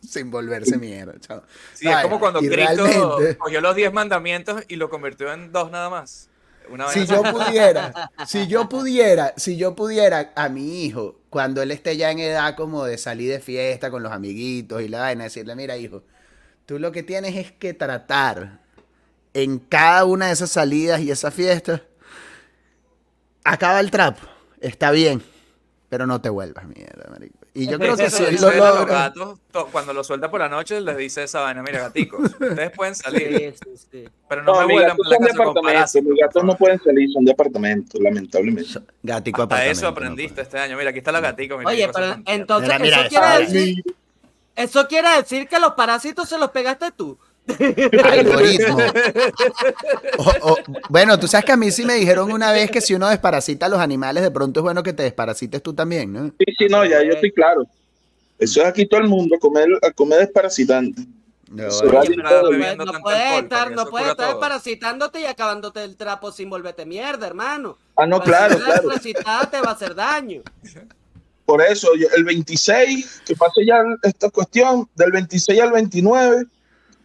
[0.08, 1.14] sin volverse mierda.
[1.20, 1.42] chao.
[1.74, 5.70] Sí, es como cuando Cristo realmente- cogió los diez mandamientos y lo convirtió en dos
[5.70, 6.28] nada más.
[6.70, 11.70] Una Si yo pudiera, si yo pudiera, si yo pudiera a mi hijo, cuando él
[11.70, 15.24] esté ya en edad como de salir de fiesta con los amiguitos y la vaina,
[15.24, 16.04] decirle, mira hijo,
[16.66, 18.60] tú lo que tienes es que tratar
[19.34, 21.80] en cada una de esas salidas y esas fiestas,
[23.44, 24.20] acaba el trapo,
[24.60, 25.22] está bien,
[25.88, 27.38] pero no te vuelvas mierda, marico.
[27.54, 30.48] Y yo creo que si él lo los gatos, to- cuando lo suelta por la
[30.48, 34.08] noche, les dice esa vaina, mira, gaticos, ustedes pueden salir, Sí, sí, sí.
[34.26, 37.10] pero no, No, me gatos por la casa con parásitos, Mis gatos no pueden salir,
[37.12, 38.80] son departamentos, lamentablemente.
[39.02, 39.78] gatico Hasta apartamento.
[39.78, 40.78] eso aprendiste este año.
[40.78, 41.56] Mira, aquí está la gatica.
[41.58, 43.84] mira, Oye, pero entonces Mira, mira, eso, quiere decir,
[44.56, 47.18] eso quiere decir que los parásitos se los pegaste tú.
[48.04, 48.78] Algoritmo.
[50.18, 50.56] O- o-
[50.88, 53.66] bueno, tú sabes que a mí sí me dijeron una vez que si uno desparasita
[53.66, 56.26] a los animales, de pronto es bueno que te desparasites tú también, ¿no?
[56.38, 57.64] Sí, sí, no, ya yo estoy claro.
[58.38, 61.02] Eso es aquí todo el mundo, comer, comer desparasitante.
[61.50, 65.20] No, Oye, a- pero No, bebiendo no tanto puedes alcohol, estar, no puedes estar parasitándote
[65.20, 67.76] y acabándote el trapo sin volverte mierda, hermano.
[67.96, 68.88] Ah, no, claro, claro.
[69.50, 70.40] Te va a hacer daño.
[71.44, 76.46] Por eso, el 26, que pase ya esta cuestión, del 26 al 29,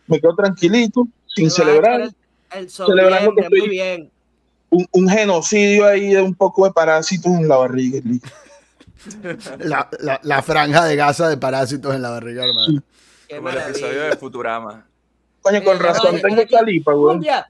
[0.07, 2.01] me quedo tranquilito, sin Te vas a celebrar.
[2.01, 2.15] El,
[2.51, 4.11] el Celebrando que sobriembre, muy estoy- bien.
[4.69, 8.01] Un, un genocidio ahí de un poco de parásitos en la barriga.
[9.59, 12.83] La, la- la franja de gasa de parásitos en la barriga, hermano.
[13.29, 14.09] Qué Como el episodio maravilla.
[14.09, 14.87] de Futurama.
[15.41, 17.13] Coño, con Eh, razón oye, tengo calipa, güey.
[17.15, 17.49] Cumbia.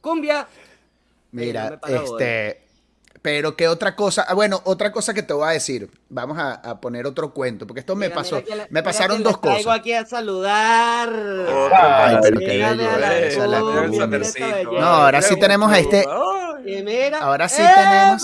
[0.00, 0.48] Cumbia.
[1.32, 2.60] Mira, este.
[3.22, 4.24] Pero qué otra cosa.
[4.26, 5.90] Ah, bueno, otra cosa que te voy a decir.
[6.08, 8.42] Vamos a, a poner otro cuento, porque esto me Mira, pasó.
[8.70, 9.66] me pasaron dos cosas.
[9.78, 11.10] aquí a saludar.
[11.72, 14.62] Ay, pero qué bello la la.
[14.80, 16.06] No, ahora sí tenemos a este-
[16.66, 17.74] Y mira, Ahora sí ¡Epa!
[17.74, 18.22] tenemos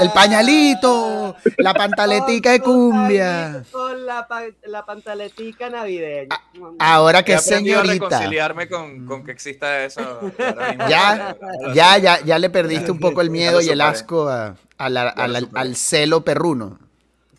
[0.00, 3.62] el pañalito, la pantaletica de cumbia.
[3.70, 6.36] Con la, pa- la pantaletica navideña.
[6.78, 7.92] Ahora He que señorita.
[8.08, 10.00] reconciliarme con, con que exista eso.
[10.00, 10.88] ahora.
[10.88, 11.36] Ya,
[11.74, 15.08] ya, ya, ya le perdiste un poco el miedo y el asco a- a la-
[15.08, 16.78] al celo perruno.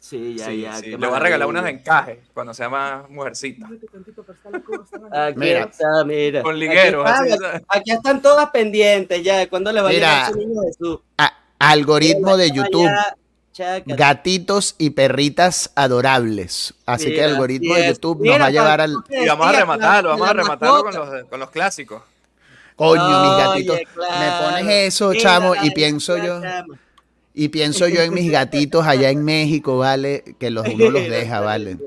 [0.08, 0.76] Sí, ya, Sí, ya.
[0.76, 0.86] sí.
[0.92, 3.66] Le voy a regalar unas de encaje cuando sea más mujercita.
[5.12, 5.62] Aquí Mira.
[5.64, 6.44] está, mira.
[6.44, 7.62] Con ligueros, Aquí, así, están- ¿sabes?
[7.68, 9.50] aquí están todas pendientes ya.
[9.50, 10.28] ¿Cuándo le va Mira.
[10.28, 11.00] a llegar su niño Jesús?
[11.18, 12.92] A- algoritmo de YouTube.
[13.88, 16.76] Gatitos y perritas adorables.
[16.86, 17.88] Así que el algoritmo de.
[17.88, 18.96] YouTube Mira, nos va a llevar al.
[19.10, 22.04] Y vamos a rematarlo, vamos a rematarlo con los, con los clásicos.
[22.76, 23.80] Coño, mis Oye, gatitos.
[23.94, 24.20] claro.
[24.20, 26.42] Me pones eso, Mira, chamo, y pienso yo.
[26.42, 26.78] chama.
[27.38, 30.24] Y pienso yo en mis gatitos allá en México, ¿vale?
[30.40, 31.78] Que los uno los deja, ¿vale?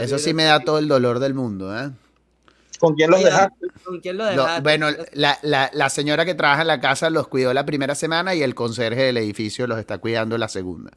[0.00, 1.90] Eso sí me da todo el dolor del mundo, ¿eh?
[2.78, 3.68] ¿Con quién los dejaste?
[3.84, 4.60] ¿Con quién lo Lo- dejaste?
[4.62, 8.34] bueno, la, la- la señora que trabaja en la casa los cuidó la primera semana
[8.34, 10.90] y el conserje del edificio los está cuidando la segunda.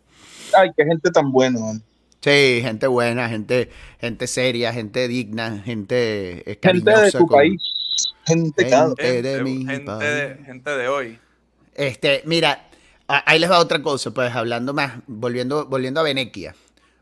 [0.58, 1.84] Ay, qué gente tan buena, man.
[2.22, 3.70] Sí, gente buena, gente,
[4.02, 7.62] gente seria, gente digna, gente eh, Gente de tu con- país.
[8.26, 10.00] Gente de mi gente país.
[10.00, 11.20] de, gente de hoy.
[11.76, 12.68] Este, mira,
[13.08, 16.56] ahí les va otra cosa, pues hablando más, volviendo, volviendo a Venequia.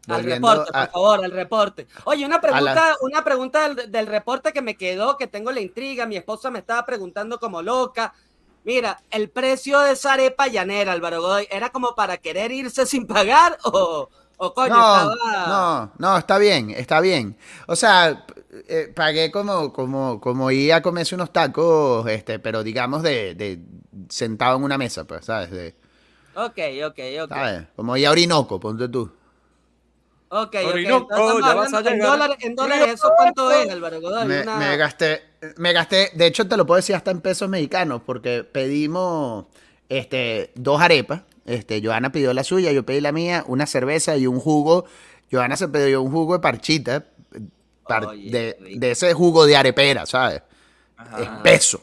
[0.07, 1.87] Al reporte, a- por favor, al reporte.
[2.03, 5.61] Oye, una pregunta, la- una pregunta del, del reporte que me quedó, que tengo la
[5.61, 6.05] intriga.
[6.05, 8.13] Mi esposa me estaba preguntando como loca.
[8.65, 13.07] Mira, el precio de esa arepa llanera, Álvaro Godoy, ¿era como para querer irse sin
[13.07, 15.47] pagar o, o coño, no, estaba...
[15.47, 17.37] no, no, está bien, está bien.
[17.67, 18.25] O sea,
[18.67, 23.59] eh, pagué como, como, como ir a comerse unos tacos, este, pero digamos de, de
[24.09, 25.49] sentado en una mesa, pues, ¿sabes?
[25.51, 25.75] De-
[26.35, 27.29] Ok, ok, ok.
[27.29, 27.63] ¿sabes?
[27.75, 29.11] Como ir a Orinoco, ponte tú.
[30.29, 30.55] Ok.
[30.65, 32.09] Orinoco, Entonces, ya vas a en, llegar.
[32.11, 34.25] dólares, en dólares, ¿eso cuánto es, Álvaro Godoy?
[34.27, 35.21] Me, Una- me gasté,
[35.57, 39.45] me gasté, de hecho te lo puedo decir hasta en pesos mexicanos, porque pedimos
[39.89, 41.21] este, dos arepas.
[41.45, 44.85] Este, Joana pidió la suya, yo pedí la mía, una cerveza y un jugo.
[45.31, 47.05] Joana se pidió un jugo de parchita,
[47.87, 50.41] par- Oye, de, de ese jugo de arepera, ¿sabes?
[50.97, 51.21] Ajá.
[51.21, 51.79] Espeso.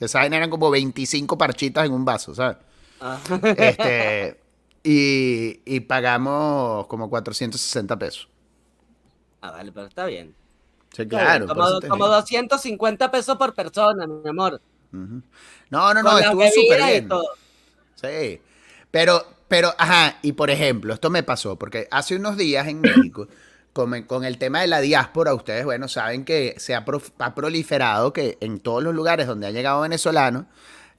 [0.00, 2.58] Esa vaina eran como 25 parchitas en un vaso, ¿sabes?
[3.00, 3.18] Ah.
[3.56, 4.40] Este,
[4.82, 8.28] y, y pagamos como 460 pesos.
[9.40, 10.34] Ah, vale, pero está bien.
[10.92, 11.46] Sí, claro.
[11.46, 12.08] como, como digo.
[12.08, 14.60] 250 pesos por persona, mi amor.
[14.92, 17.08] No, no, no, Con estuvo súper bien.
[17.96, 18.40] Sí.
[18.90, 23.26] Pero, pero, ajá, y por ejemplo, esto me pasó, porque hace unos días en México,
[23.72, 27.34] con, con el tema de la diáspora, ustedes, bueno, saben que se ha, prof- ha
[27.34, 30.44] proliferado que en todos los lugares donde han llegado venezolanos,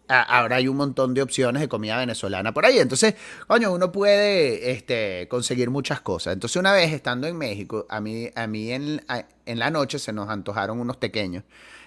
[0.08, 2.80] ahora hay un montón de opciones de comida venezolana por ahí.
[2.80, 3.16] Entonces,
[3.48, 6.34] coño, uno puede este, conseguir muchas cosas.
[6.34, 10.00] Entonces, una vez estando en México, a mí, a mí en, a- en la noche
[10.00, 11.44] se nos antojaron unos pequeños.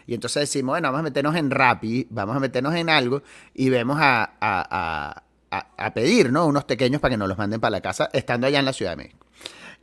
[0.07, 3.23] Y entonces decimos, bueno, vamos a meternos en Rappi, vamos a meternos en algo
[3.55, 6.47] y vemos a, a- a- a- a pedir, ¿no?
[6.47, 8.93] Unos pequeños para que nos los manden para la casa, estando allá en la Ciudad
[8.93, 9.27] de México.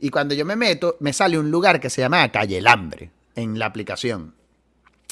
[0.00, 3.10] Y cuando yo me meto, me sale un lugar que se llama Calle El Hambre
[3.34, 4.34] en la aplicación.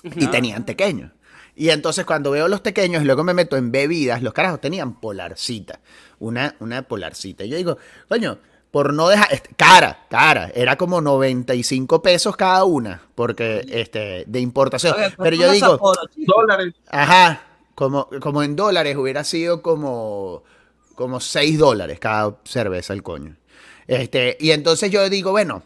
[0.02, 1.12] Y tenían pequeños.
[1.56, 5.00] Y entonces cuando veo los pequeños y luego me meto en bebidas, los carajos tenían
[5.00, 5.80] polarcita.
[6.18, 7.44] Una, una polarcita.
[7.44, 7.78] Y yo digo,
[8.08, 8.38] coño,
[8.70, 9.32] por no dejar.
[9.32, 10.50] este, cara, cara.
[10.52, 13.02] Era como 95 pesos cada una.
[13.14, 14.94] Porque, este, de importación.
[14.96, 16.00] Oye, Pero yo digo, Sapporo.
[16.16, 16.74] Dólares.
[16.88, 17.42] Ajá,
[17.74, 20.42] como, como en dólares hubiera sido como,
[20.96, 23.36] como 6 dólares cada cerveza el coño.
[23.86, 25.62] Este, y entonces yo digo, bueno,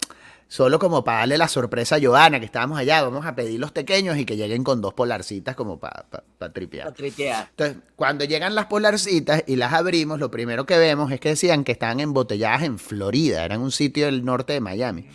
[0.49, 3.71] solo como para darle la sorpresa a Joana, que estábamos allá, vamos a pedir los
[3.71, 6.07] pequeños y que lleguen con dos polarcitas como para
[6.53, 6.89] tripear.
[6.89, 7.49] Pa' tripear.
[7.51, 11.65] Entonces, cuando llegan las polarcitas y las abrimos, lo primero que vemos es que decían
[11.65, 15.07] que estaban embotelladas en Florida, eran un sitio del norte de Miami.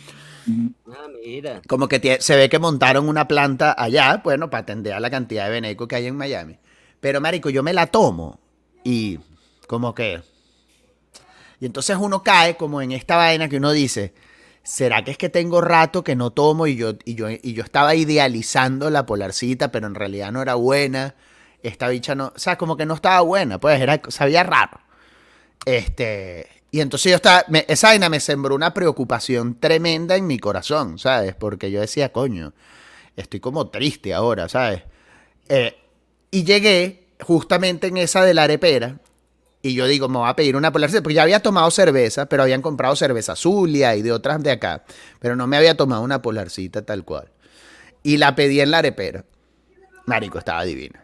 [0.88, 1.62] Ah, mira.
[1.66, 5.46] Como que se ve que montaron una planta allá, bueno, para atender a la cantidad
[5.46, 6.58] de veneco que hay en Miami.
[7.00, 8.40] Pero, marico, yo me la tomo
[8.84, 9.18] y
[9.66, 10.22] como que...
[11.60, 14.12] Y entonces uno cae como en esta vaina que uno dice,
[14.64, 17.64] ¿será que es que tengo rato que no tomo y yo, y yo, y yo
[17.64, 21.16] estaba idealizando la polarcita, pero en realidad no era buena?
[21.62, 24.80] Esta bicha no, o sea, como que no estaba buena, pues era, sabía raro.
[25.66, 30.38] Este, y entonces yo estaba, me- esa vaina me sembró una preocupación tremenda en mi
[30.38, 31.34] corazón, ¿sabes?
[31.34, 32.52] Porque yo decía, coño,
[33.16, 34.82] estoy como triste ahora, ¿sabes?
[35.48, 35.76] Eh,
[36.30, 39.00] y llegué justamente en esa de la arepera
[39.66, 42.42] Y yo digo, me voy a pedir una polarcita, porque ya había tomado cerveza, pero
[42.42, 44.84] habían comprado cerveza Zulia y de otras de acá,
[45.20, 47.30] pero no me había tomado una polarcita tal cual.
[48.02, 49.24] Y la pedí en la arepera.
[50.04, 51.02] Marico, estaba divina.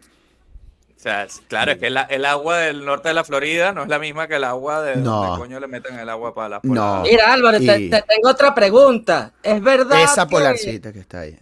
[0.95, 3.85] O sea, es- claro, es que la- el agua del norte de la Florida no
[3.85, 5.23] es la misma que el agua de No.
[5.25, 7.01] donde coño le meten el agua para la No.
[7.01, 9.33] Mira, Álvaro, te, tengo otra pregunta.
[9.43, 11.39] ¿Es verdad Esa que- polarcita que está ahí.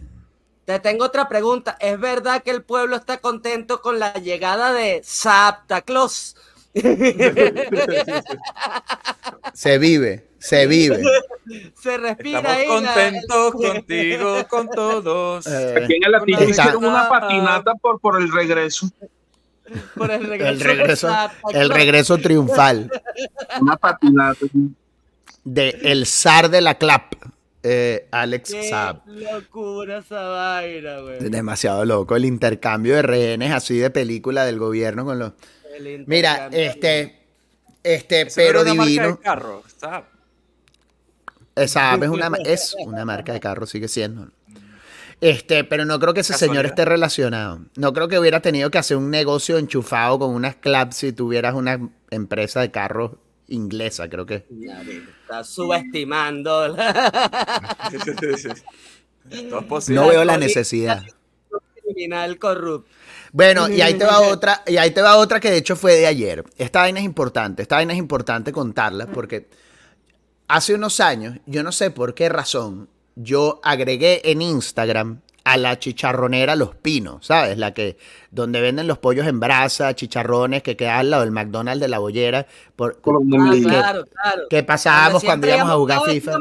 [0.63, 1.75] Te tengo otra pregunta.
[1.81, 6.37] ¿Es verdad que el pueblo está contento con la llegada de Santa Claus?
[9.53, 11.01] Se vive, se vive.
[11.81, 12.67] Se respira Estamos ahí.
[12.67, 15.47] la- contentos contigo, con todos.
[15.47, 18.89] Eh, Aquí en el latillo Está- hicieron una patinata por, por el regreso.
[19.95, 21.09] por el regreso.
[21.53, 22.91] el regreso, el triunfal
[23.61, 24.45] Una patinata.
[25.43, 27.13] de el zar de la clap,
[27.63, 29.01] eh, Alex Qué Saab.
[29.07, 31.19] locura esa vaina, güey.
[31.29, 35.33] Demasiado loco el intercambio de rehenes así de película del gobierno con los.
[35.85, 37.19] El Mira, este,
[37.83, 39.19] este, Eso pero era una marca de divino.
[39.21, 39.63] carro,
[41.55, 44.29] es una, es una marca de carro, sigue siendo.
[45.21, 47.61] Este, pero no creo que ese señor esté relacionado.
[47.75, 51.55] No creo que hubiera tenido que hacer un negocio enchufado con unas claps si tuvieras
[51.55, 53.11] una empresa de carros
[53.47, 54.45] inglesa, creo que.
[55.23, 56.75] Está subestimando.
[59.89, 61.03] No veo la necesidad.
[61.93, 62.89] Criminal corrupto.
[63.31, 65.95] Bueno, y ahí te va otra, y ahí te va otra que de hecho fue
[65.95, 66.43] de ayer.
[66.57, 69.49] Esta vaina es importante, esta vaina es importante contarla porque
[70.47, 75.79] hace unos años, yo no sé por qué razón, yo agregué en Instagram a la
[75.79, 77.57] chicharronera Los Pinos, ¿sabes?
[77.57, 77.97] La que,
[78.31, 81.99] donde venden los pollos en brasa, chicharrones, que queda al lado del McDonald's de la
[81.99, 84.41] bollera, por, Ah, claro, claro.
[84.49, 86.31] que pasábamos cuando íbamos a jugar FIFA.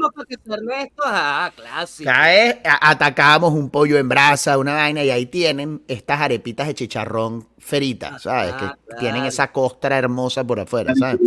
[1.98, 6.66] que ah, a- atacábamos un pollo en brasa, una vaina, y ahí tienen estas arepitas
[6.66, 8.52] de chicharrón fritas, ¿sabes?
[8.54, 9.00] Ah, que claro.
[9.00, 11.18] tienen esa costra hermosa por afuera, ¿sabes?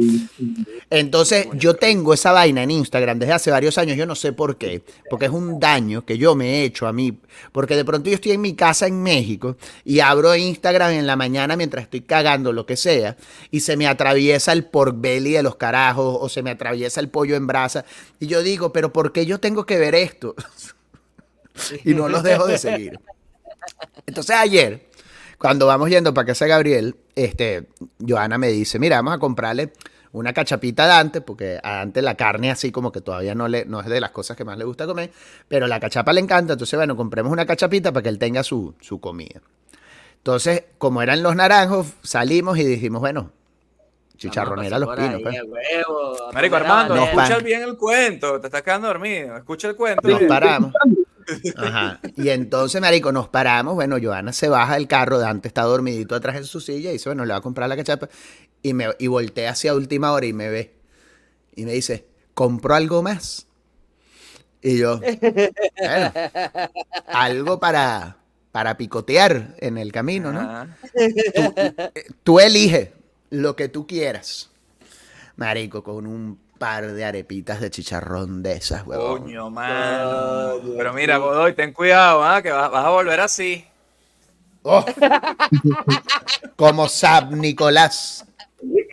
[0.90, 4.58] Entonces, yo tengo esa vaina en Instagram desde hace varios años, yo no sé por
[4.58, 7.18] qué, porque es un daño que yo me he hecho a mí,
[7.62, 9.56] porque de pronto yo estoy en mi casa en México
[9.86, 13.18] y abro Instagram en la mañana mientras estoy cagando lo que sea,
[13.52, 17.10] y se me atraviesa el pork belly de los carajos, o se me atraviesa el
[17.10, 17.86] pollo en brasa,
[18.20, 20.34] y yo digo, pero ¿por qué yo tengo que ver esto?
[21.86, 23.00] y no los dejo de seguir.
[24.08, 24.90] Entonces ayer,
[25.38, 27.68] cuando vamos yendo para casa de Gabriel, este,
[28.00, 29.72] Joana me dice, mira, vamos a comprarle
[30.14, 33.66] una cachapita a Dante, porque a Dante la carne así como que todavía no, le,
[33.66, 35.12] no es de las cosas que más le gusta comer,
[35.48, 38.74] pero la cachapa le encanta, entonces bueno, compremos una cachapita para que él tenga su,
[38.82, 39.42] su comida.
[40.18, 43.32] Entonces, como eran los naranjos, salimos y dijimos, bueno,
[44.18, 45.22] chicharronera los a pinos.
[45.24, 45.36] pues.
[45.36, 47.44] ahí, huevo, Marico Armando, Nos escucha pan.
[47.44, 48.40] bien el cuento.
[48.40, 49.36] Te estás quedando dormido.
[49.36, 50.08] Escucha el cuento.
[50.08, 50.30] Nos bien.
[50.30, 50.74] paramos.
[51.58, 52.00] Ajá.
[52.18, 53.74] Y entonces, marico, nos paramos.
[53.74, 57.10] Bueno, Joana se baja del carro, Dante está dormidito atrás en su silla y dice,
[57.10, 58.10] bueno, le va a comprar la cachapa.
[58.64, 60.74] Y, me, y voltea hacia última hora y me ve.
[61.56, 63.48] Y me dice, ¿compró algo más?
[64.62, 66.14] Y yo, bueno,
[67.08, 68.18] algo para,
[68.52, 70.68] para picotear en el camino, ¿no?
[72.24, 72.90] Tú eliges
[73.32, 74.52] lo que tú quieras.
[75.36, 79.24] Marico, con un par de arepitas de chicharrón de esas, huevón.
[79.24, 80.62] Coño, mano.
[80.78, 82.44] Pero mira, Godoy, ten cuidado, ¿ah?
[82.44, 83.66] que vas, vas a volver así.
[84.62, 84.86] Oh.
[86.56, 88.26] Como Sab Nicolás.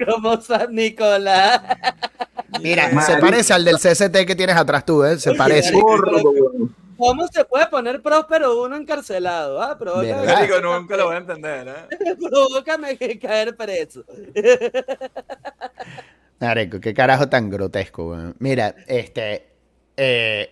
[0.06, 1.60] Como San Nicolás.
[2.62, 3.14] Mira, Madre.
[3.14, 5.18] se parece al del CCT que tienes atrás tú, ¿eh?
[5.18, 5.72] Se parece.
[6.96, 9.62] ¿Cómo se puede poner próspero uno encarcelado?
[9.62, 10.24] Ah, ¿Verdad?
[10.24, 12.16] Marico, nunca lo voy a entender, ¿eh?
[12.30, 14.04] provócame que caer preso.
[16.40, 18.34] Marico, qué carajo tan grotesco, weón.
[18.38, 19.48] Mira, este.
[19.96, 20.50] eh,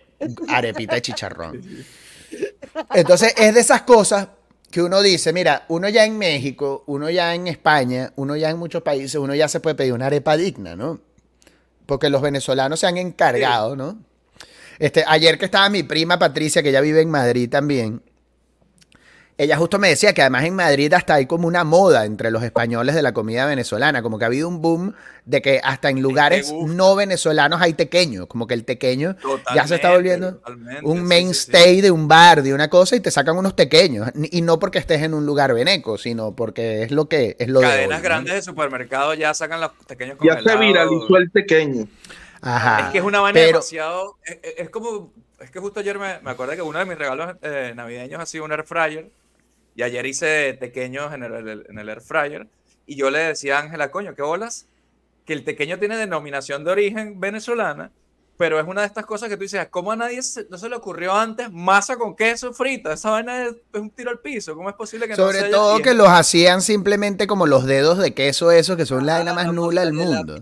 [0.49, 1.61] arepita de chicharrón.
[2.93, 4.27] Entonces, es de esas cosas
[4.71, 8.57] que uno dice, mira, uno ya en México, uno ya en España, uno ya en
[8.57, 10.99] muchos países, uno ya se puede pedir una arepa digna, ¿no?
[11.85, 13.97] Porque los venezolanos se han encargado, ¿no?
[14.79, 18.01] Este, ayer que estaba mi prima Patricia, que ella vive en Madrid también,
[19.39, 22.41] ella justo me decía que además en Madrid hasta hay como una moda entre los
[22.43, 24.93] españoles de la comida venezolana, como que ha habido un boom
[25.25, 29.15] de que hasta en lugares no venezolanos hay tequeño, como que el tequeño
[29.53, 31.81] ya se está Totalmente, volviendo totalmente, un sí, sí, mainstay sí.
[31.81, 35.01] de un bar, de una cosa y te sacan unos tequeños y no porque estés
[35.03, 38.03] en un lugar veneco, sino porque es lo que es lo de Cadenas hoy, ¿no?
[38.03, 40.59] grandes de supermercado ya sacan los pequeños Ya se congelados.
[40.61, 41.87] viralizó el pequeño.
[42.41, 42.85] Ajá.
[42.87, 44.17] Es que es una vaina Pero- demasiado.
[44.25, 45.11] Es, es- es como.
[45.39, 48.25] Es que justo ayer me, me acordé que uno de mis regalos eh, navideños ha
[48.25, 49.09] sido un air fryer.
[49.77, 52.47] Y ayer hice pequeños en el, en el air fryer.
[52.85, 54.67] Y yo le decía a Ángela, coño, qué bolas.
[55.23, 57.91] Que el tequeño tiene denominación de origen venezolana.
[58.39, 60.69] pero es una de estas cosas que tú dices, ¿cómo a nadie se- no se
[60.69, 62.93] le ocurrió antes masa con queso frita?
[62.93, 64.53] Esa vaina es, un tiro al piso.
[64.55, 67.65] ¿Cómo es posible que no se Sobre haya- todo que los hacían simplemente como los
[67.65, 70.39] dedos de queso, esos que son la vaina más nula del mundo.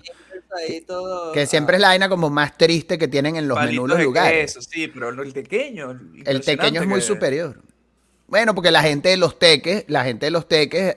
[0.85, 4.01] todo- Que siempre es la vaina como más triste que tienen en los menús los
[4.01, 4.53] lugares.
[4.53, 5.91] queso, sí, pero el pequeño.
[6.25, 7.61] El tequeño es muy que- superior.
[8.27, 10.95] Bueno, porque la gente de los teques, la gente de los teques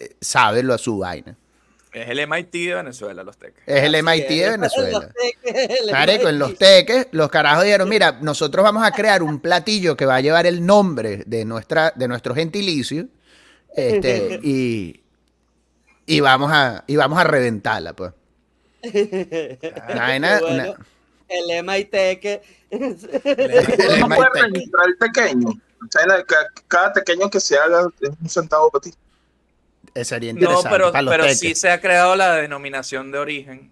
[0.00, 1.36] eh, sabe lo a su vaina.
[1.92, 3.62] Es el MIT de Venezuela, los teques.
[3.66, 4.50] Es el Así MIT de.
[4.50, 5.10] Venezuela.
[5.92, 10.06] Marico, en los teques, los carajos dijeron, mira, nosotros vamos a crear un platillo que
[10.06, 13.08] va a llevar el nombre de, nuestra, de nuestro gentilicio
[13.76, 15.02] este, y,
[16.06, 18.12] y, vamos a, y vamos a reventarla, pues.
[18.82, 20.74] Una Bueno, una-
[21.28, 21.90] El MIT
[22.20, 22.42] que...
[22.70, 22.96] El
[24.08, 24.70] MIT.
[24.86, 25.50] el pequeño.
[26.68, 28.94] Cada pequeño que se haga es un centavo para ti.
[30.04, 33.70] sería No, interesante pero, para los pero sí se ha creado la denominación de origen,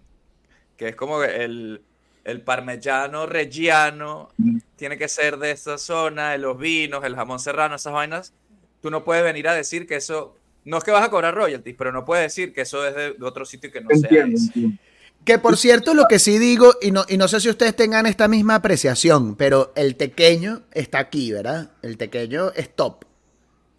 [0.77, 1.81] que es como el,
[2.23, 4.29] el parmellano reggiano
[4.75, 8.33] tiene que ser de esta zona, de los vinos, el jamón serrano, esas vainas.
[8.81, 10.35] Tú no puedes venir a decir que eso,
[10.65, 13.13] no es que vas a cobrar royalties, pero no puedes decir que eso es de,
[13.13, 14.77] de otro sitio que no sea entiendo.
[15.25, 18.05] Que por cierto, lo que sí digo, y no, y no sé si ustedes tengan
[18.07, 21.71] esta misma apreciación, pero el tequeño está aquí, ¿verdad?
[21.83, 23.05] El tequeño es top.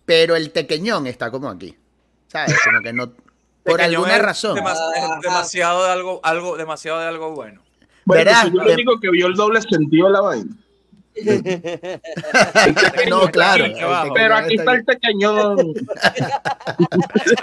[0.05, 1.77] Pero el tequeñón está como aquí.
[2.29, 2.57] ¿Sabes?
[2.65, 3.13] Como que no.
[3.65, 4.57] Por alguna es razón.
[4.57, 5.19] demas- es Ajá.
[5.23, 7.61] demasiado de algo, algo, demasiado de algo bueno.
[8.05, 8.43] Bueno, ¿Verdad?
[8.43, 10.51] soy yo el único que vio el doble sentido de la vaina.
[13.09, 13.65] No, claro.
[14.15, 15.57] Pero aquí está el pequeño.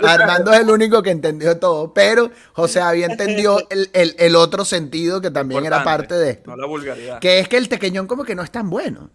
[0.03, 4.65] Armando es el único que entendió todo, pero José había entendido el, el- el otro
[4.65, 6.51] sentido que también era parte de esto.
[6.51, 7.19] No la vulgaridad.
[7.19, 9.09] Que es que el tequeñón como que no es tan bueno.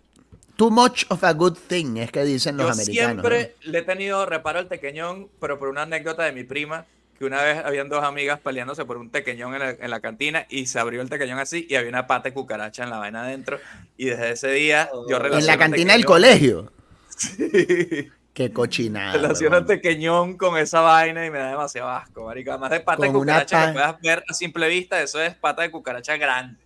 [0.56, 3.10] Too much of a good thing, es que dicen los Yo americanos.
[3.24, 6.86] siempre le he tenido reparo al tequeñón, pero por una anécdota de mi prima,
[7.18, 10.46] que una vez habían dos amigas peleándose por un tequeñón en la, en la cantina
[10.48, 13.22] y se abrió el tequeñón así y había una pata de cucaracha en la vaina
[13.22, 13.58] adentro.
[13.96, 16.72] Y desde ese día yo relaciono En la cantina del colegio.
[17.16, 19.12] Sí, Qué cochinada.
[19.12, 22.50] relaciono el tequeñón con esa vaina y me da demasiado asco, marico.
[22.50, 25.34] Además de pata de Con cucaracha pa- que puedas ver a simple vista, eso es
[25.36, 26.58] pata de cucaracha grande,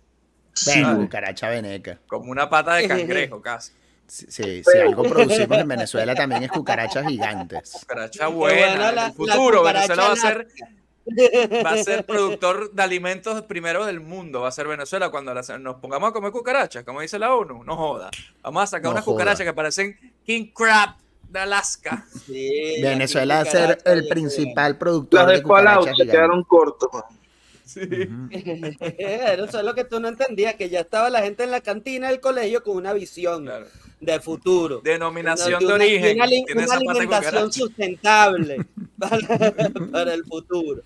[0.53, 1.99] Sí, cucaracha veneca.
[2.07, 3.73] como una pata de cangrejo casi.
[4.09, 7.77] Si algo producimos en Venezuela también es cucarachas gigantes.
[7.81, 8.91] Cucaracha bueno, buena.
[8.91, 10.47] la- en el futuro la Venezuela va a ser
[11.65, 14.41] va a ser productor de alimentos primero del mundo.
[14.41, 17.63] Va a ser Venezuela cuando nos pongamos a comer cucarachas, como dice la ONU.
[17.63, 18.11] No joda.
[18.43, 19.13] Vamos a sacar No unas joda.
[19.15, 20.95] cucarachas que parecen King Crab
[21.29, 22.05] de Alaska.
[22.25, 26.15] Sí, Venezuela va a ser el principal Las productor de de Fallout cucarachas se gigantes.
[26.15, 26.89] quedaron cortos.
[27.69, 27.81] Sí.
[28.97, 32.07] Eso es lo que tú no entendías, que ya estaba la gente en la cantina
[32.09, 33.67] del colegio con una visión Claro.
[33.99, 34.81] de futuro.
[34.83, 36.15] Denominación de de una, origen.
[36.15, 38.65] una alimentación sustentable
[38.99, 39.19] para,
[39.91, 40.81] para el futuro.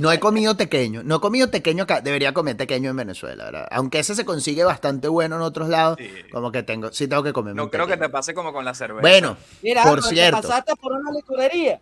[0.00, 1.02] No he comido tequeño.
[1.02, 2.00] No he comido tequeño acá.
[2.00, 3.68] Debería comer tequeño en Venezuela, ¿verdad?
[3.70, 5.96] Aunque ese se consigue bastante bueno en otros lados.
[5.98, 6.10] Sí.
[6.30, 8.74] Como que tengo, sí tengo que comer No creo que te pase como con la
[8.74, 9.00] cerveza.
[9.00, 11.80] Bueno, Mira, por te cierto, pasaste por una licorería.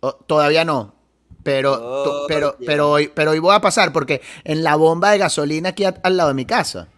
[0.00, 0.93] oh, todavía no.
[1.44, 5.18] Pero, Oh, pero, pero, hoy, pero hoy voy a pasar porque en la bomba de
[5.18, 6.88] gasolina aquí a- al lado de mi casa,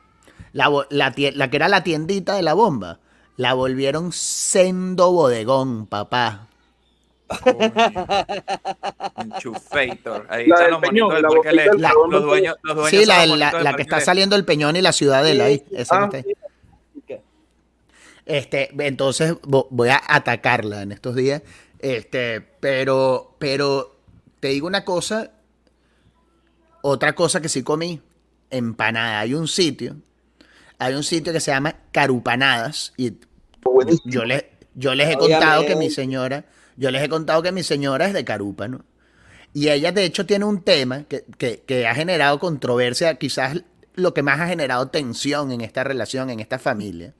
[0.52, 3.00] la, la, que era la tiendita de la bomba,
[3.36, 6.46] la volvieron sendo bodegón, papá.
[9.16, 10.26] Enchufator.
[10.30, 12.10] Ahí La están del los Peñón, monitos del del La- Peñón.
[12.10, 14.92] Los dueños, los dueños Sí, la, la- la que está saliendo el Peñón y la
[14.92, 15.64] Ciudadela ahí.
[15.72, 16.08] esa Ah.
[16.08, 16.34] que está ahí.
[18.26, 21.42] Este, entonces vo- voy a atacarla en estos días.
[21.78, 23.95] Este, pero, pero
[24.40, 25.30] te digo una cosa,
[26.82, 28.00] otra cosa que sí comí,
[28.50, 29.20] empanada.
[29.20, 29.96] Hay un sitio,
[30.78, 33.14] hay un sitio que se llama Carupanadas y
[33.64, 34.02] Buenísimo.
[34.12, 36.44] yo les, yo les he contado que mi señora,
[36.76, 38.84] yo les he contado que mi señora es de Carúpano.
[39.52, 43.62] Y ella de hecho tiene un tema que, que- que ha generado controversia, quizás
[43.94, 47.14] lo que más ha generado tensión en esta relación, en esta familia.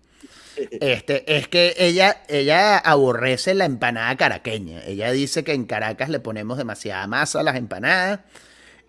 [0.57, 4.83] Este, es que ella, ella aborrece la empanada caraqueña.
[4.85, 8.21] Ella dice que en Caracas le ponemos demasiada masa a las empanadas.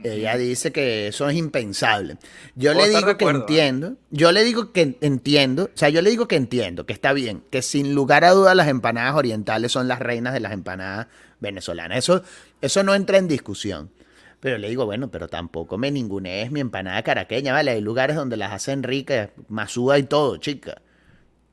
[0.04, 2.18] Ella dice que eso es impensable.
[2.56, 3.30] Yo le digo que ¿eh?
[3.30, 3.96] entiendo.
[4.12, 5.66] Yo le digo que entiendo.
[5.66, 8.56] O sea, yo le digo que entiendo, que está bien, que sin lugar a dudas
[8.56, 11.08] las empanadas orientales son las reinas de las empanadas
[11.40, 11.98] venezolanas.
[11.98, 12.22] Eso,
[12.62, 13.90] eso no entra en discusión.
[14.40, 17.72] Pero le digo, bueno, pero tampoco me ningunees mi empanada caraqueña, ¿vale?
[17.72, 20.82] Hay lugares donde las hacen ricas, masúa y todo, chica.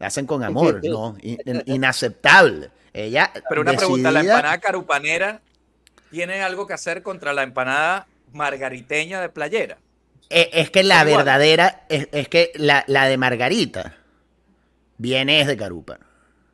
[0.04, 1.16] La hacen con amor, ¿no?
[1.22, 2.68] In- in- inaceptable.
[2.92, 5.40] Ella Pero una pregunta, ¿la empanada carupanera
[6.10, 9.78] tiene algo que hacer contra la empanada margariteña de playera?
[10.28, 13.96] Eh, Es que la verdadera, es, es que la, la de Margarita
[14.98, 15.98] viene es de Carupa.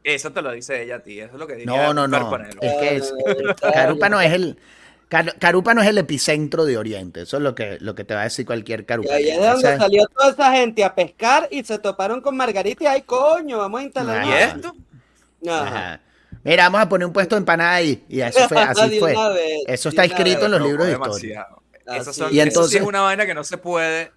[0.04, 2.36] Eso te lo dice ella a ti, eso es lo que diría No, no, no.
[2.60, 3.12] Es que es,
[3.74, 4.58] Carupa no es el.
[5.10, 7.22] Car- Carúpano es el epicentro de Oriente.
[7.22, 9.14] Eso es lo que, lo que te va a decir cualquier Y carúpano.
[9.16, 12.84] ahí es de donde salió toda esa gente a pescar y se toparon con Margarita
[12.84, 14.24] y ay coño, vamos a instalar.
[14.24, 14.74] ¿Y esto?
[15.48, 16.00] Ajá.
[16.44, 18.04] Mira, vamos a poner un puesto de empanada ahí.
[18.08, 18.58] Y así fue.
[18.62, 19.12] Así fue.
[19.34, 20.44] vez, Eso está escrito vez.
[20.46, 21.46] en los Loco, libros de historia.
[21.50, 22.32] son-.
[22.32, 24.12] Y eso entonces- sí es una vaina que no se puede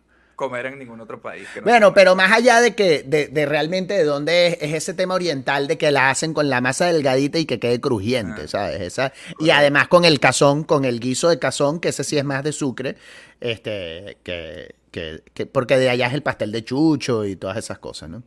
[0.50, 1.48] comer en ningún otro país.
[1.54, 4.74] que no Bueno, pero más allá de que, de, de realmente de dónde es, es
[4.74, 8.44] ese tema oriental de que la hacen con la masa delgadita y que quede crujiente,
[8.44, 8.48] Ah.
[8.48, 8.82] ¿sabes?
[8.82, 12.24] Esa, y además con el cazón, con el guiso de cazón, que ese sí es
[12.26, 12.96] más de sucre,
[13.42, 17.80] este, que, que, que- porque de allá es el pastel de chucho y todas esas
[17.80, 18.24] cosas, ¿no?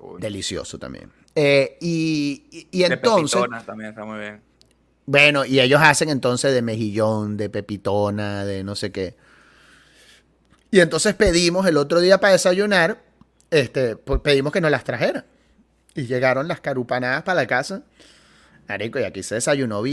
[0.00, 1.10] Uy, Delicioso también.
[1.34, 4.40] Eh, y, y- y de entonces, pepitona también está muy bien.
[5.06, 9.14] bueno, y ellos hacen entonces de mejillón, de pepitona, de no sé qué.
[10.74, 13.00] Y entonces pedimos el otro día para desayunar,
[13.52, 15.24] este, pues pedimos que nos las trajeran.
[15.94, 17.84] Y llegaron las carupanadas para la casa.
[18.68, 19.84] Marico, y aquí se desayunó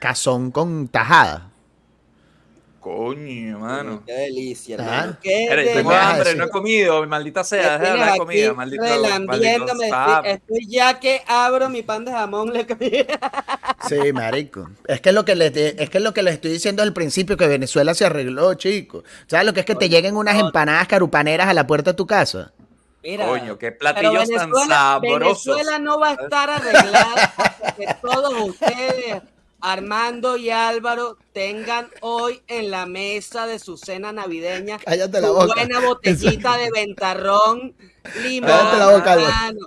[0.00, 1.52] cazón con tajada.
[2.86, 4.04] Coño, mano.
[4.06, 5.18] Qué delicia, Ah.
[5.20, 8.84] Qué Espera, yo tengo hambre, no he comido, maldita sea, deja de hablar comida, maldito.
[9.26, 9.72] maldito
[10.24, 12.52] estoy, ya que abro mi pan de jamón.
[12.52, 12.64] Le
[13.88, 14.70] Sí, marico.
[14.86, 16.92] Es que es lo que les es que es lo que les estoy diciendo al
[16.92, 19.02] principio que Venezuela se arregló, chico.
[19.26, 22.06] ¿Sabes lo que es que te lleguen unas empanadas carupaneras a la puerta de tu
[22.06, 22.52] casa?
[23.02, 25.44] Mira, Coño, qué platillos tan sabrosos.
[25.44, 29.22] Venezuela no va a estar arreglada hasta que todos ustedes,
[29.66, 35.54] Armando y Álvaro, tengan hoy en la mesa de su cena navideña la boca.
[35.54, 37.74] buena botellita de ventarrón,
[38.22, 39.58] limón, Cállate la boca, Álvaro.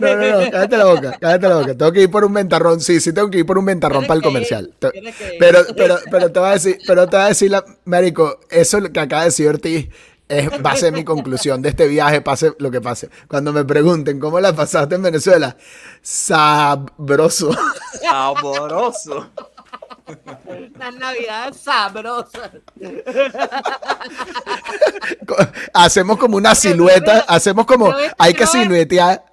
[0.00, 1.76] No, no, no, cállate la boca, cállate la boca.
[1.76, 4.14] Tengo que ir por un ventarrón, sí, sí tengo que ir por un ventarrón para
[4.14, 4.72] el comercial.
[4.94, 5.14] Ir.
[5.38, 8.80] Pero, pero, pero te voy a decir, pero te voy a decir, la, Marico, eso
[8.80, 9.88] lo que acaba de decir Ortiz
[10.30, 13.10] es, va a ser mi conclusión de este viaje, pase lo que pase.
[13.28, 15.58] Cuando me pregunten cómo la pasaste en Venezuela,
[16.00, 17.54] sabroso.
[18.12, 19.30] Sabroso.
[20.74, 22.50] Unas navidades sabrosas.
[25.72, 29.24] Hacemos como una silueta, hacemos como, hay que siluetear,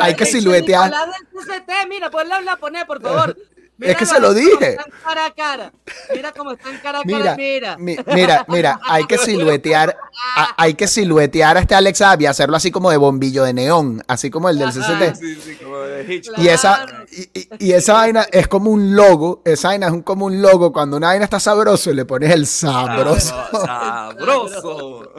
[0.00, 0.90] hay que siluetear.
[0.90, 3.36] Nicolás del CCT, mira, ponla la poner, por favor.
[3.80, 4.70] Es que se lo dije.
[4.70, 5.72] Están cara a cara.
[6.14, 7.34] Mira cómo están cara a cara.
[7.36, 7.76] Mira, Mira.
[7.76, 9.96] mi- mira, mira, hay que siluetear,
[10.36, 14.02] a- hay que siluetear a este Alex Abby, hacerlo así como de bombillo de neón,
[14.06, 14.70] así como el del.
[14.70, 15.16] CCT.
[15.18, 16.38] Sí, sí, como de Hitchcock.
[16.38, 20.26] Y esa, y- y esa vaina es como un logo, esa vaina es un, como
[20.26, 23.34] un logo, cuando una vaina está sabroso le pones el sabroso.
[23.64, 25.12] Sabroso.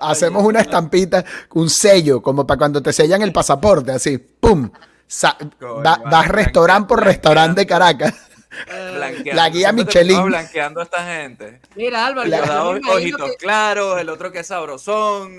[0.00, 1.24] Hacemos una estampita,
[1.54, 4.70] un sello, como para cuando te sellan el pasaporte, así, ¡pum!
[5.06, 8.14] Sa- Coño, va- vas restaurante por restaurante de Caracas.
[8.94, 9.32] Blanqueando.
[9.34, 10.24] La guía Michelin.
[10.26, 11.60] blanqueando a esta gente.
[11.74, 15.38] Mira, Álvaro, La- yo, Yo ojitos que, claros, el otro que es sabrosón.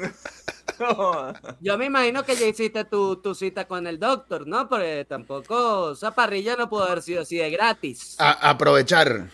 [1.62, 4.68] yo me imagino que ya hiciste tu, tu cita con el doctor, ¿no?
[4.70, 8.16] Porque tampoco esa parrilla no pudo haber sido así de gratis.
[8.20, 9.28] A- aprovechar.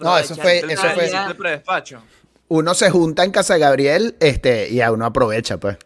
[0.00, 1.62] No, eso fue- eso fue-.
[2.48, 5.76] Uno se junta en casa de Gabriel, este, y a uno aprovecha, pues.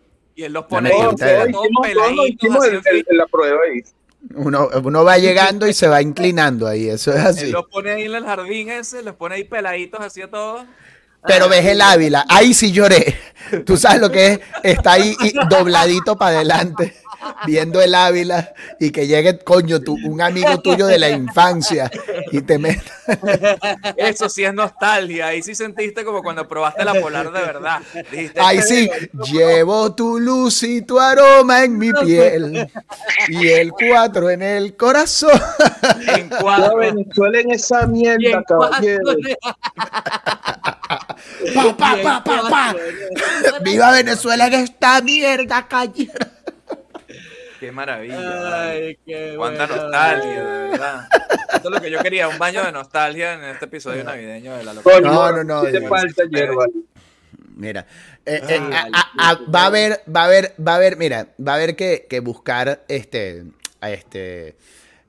[0.40, 3.58] Y él los No pone ahí, todos hicimos, peladitos, hicimos el- en el- la prueba
[3.70, 3.82] ahí.
[4.36, 7.50] Uno, uno va llegando y se va inclinando ahí, eso es Él así.
[7.50, 10.62] los pone ahí en el jardín ese, los pone ahí peladitos así a todos.
[11.26, 13.18] Pero ves el Ávila, ahí sí lloré.
[13.66, 16.94] Tú sabes lo que es, está ahí y dobladito para adelante,
[17.46, 21.90] viendo el Ávila y que llegue, coño, tu, un amigo tuyo de la infancia
[22.32, 22.92] y te meta.
[23.96, 25.28] Eso sí es nostalgia.
[25.28, 27.80] Ahí sí sentiste como cuando probaste la polar de verdad.
[28.10, 28.90] Dijiste, Ahí "Este sí,
[29.32, 32.68] llevo tu luz y tu aroma en mi piel
[33.28, 35.40] y el cuatro en el corazón.
[36.16, 36.76] En cuatro.
[36.76, 39.12] Venezuela en esa mierda, en caballero.
[41.54, 42.76] Pa, pa, pa, pa, pa.
[43.62, 46.28] Viva Venezuela en esta mierda, cayera.
[47.60, 48.68] Qué maravilla.
[48.70, 49.82] Ay, qué Cuánta bueno.
[49.82, 51.08] nostalgia, de verdad.
[51.52, 54.64] Esto es lo que yo quería, un baño de nostalgia en este episodio navideño de
[54.64, 55.00] la locura.
[55.00, 56.66] No, no, no, te falta hierba.
[57.56, 57.86] Mira,
[58.24, 60.96] eh, eh, Ah, a- a- a- va a haber, va a haber, va a haber,
[60.96, 63.44] mira, va a haber que, que buscar este,
[63.82, 64.56] a este,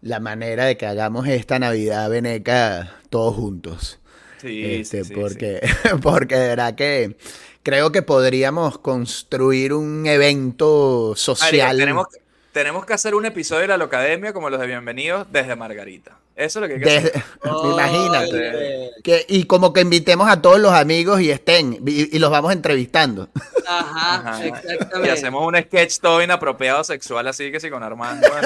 [0.01, 3.99] la manera de que hagamos esta Navidad veneca todos juntos.
[4.41, 5.61] Sí, Este, sí, sí, porque,
[6.01, 7.15] porque de verdad que
[7.63, 11.51] creo que podríamos construir un evento social.
[11.67, 12.07] Marica, tenemos,
[12.51, 16.17] tenemos que hacer un episodio de la Locademia como los de Bienvenidos desde Margarita.
[16.35, 17.23] Eso es lo que hay que desde- hacer.
[17.71, 18.91] imagínate.
[19.03, 22.51] Que, y como que invitemos a todos los amigos y estén, y, y los vamos
[22.53, 23.29] entrevistando.
[23.67, 24.45] Ajá, Ajá.
[24.45, 25.11] Y exactamente.
[25.11, 28.27] hacemos un sketch todo inapropiado sexual, así que sí, con Armando.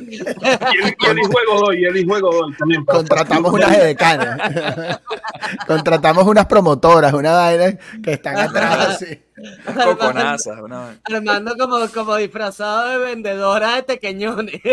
[0.00, 2.84] Y el, y el hijo de Godoy, y el hijo de Godoy también.
[2.84, 4.38] para- Contratamos unas edecanas.
[5.66, 9.20] Contratamos unas promotoras, una vaina que están atrás así.
[9.84, 10.58] Coconazas.
[10.60, 10.98] Una...
[11.04, 14.60] Armando como, como disfrazado de vendedora de tequeñones.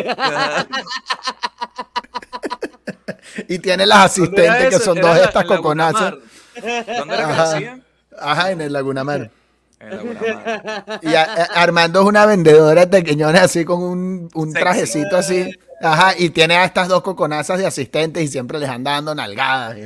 [3.48, 6.16] Y tiene las ¿Dónde era asistentes que son dos de estas coconazas.
[6.56, 7.84] ¿Dónde era que hacían?
[8.20, 9.32] Ajá, en el Laguna Mar.
[9.80, 11.00] En Laguna Mar.
[11.02, 15.52] Y a- a- Armando es una vendedora de pequeñones así con un, un trajecito así.
[15.82, 19.78] Ajá, y tiene a estas dos coconazas de asistentes y siempre les anda dando nalgadas.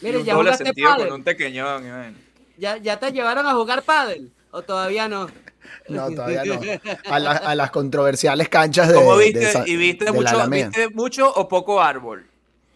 [0.00, 1.86] Mire, un ya doble sentido con un tequeñón.
[1.86, 2.18] y vaina.
[2.56, 4.30] ¿Ya, ¿Ya te llevaron a jugar pádel?
[4.50, 5.28] ¿O todavía no?
[5.88, 6.60] No, todavía no.
[7.10, 8.94] A, la- a las controversiales canchas de.
[8.94, 9.44] ¿Cómo de viste?
[9.44, 12.26] esa- ¿Y viste de mucho, viste mucho o poco árbol?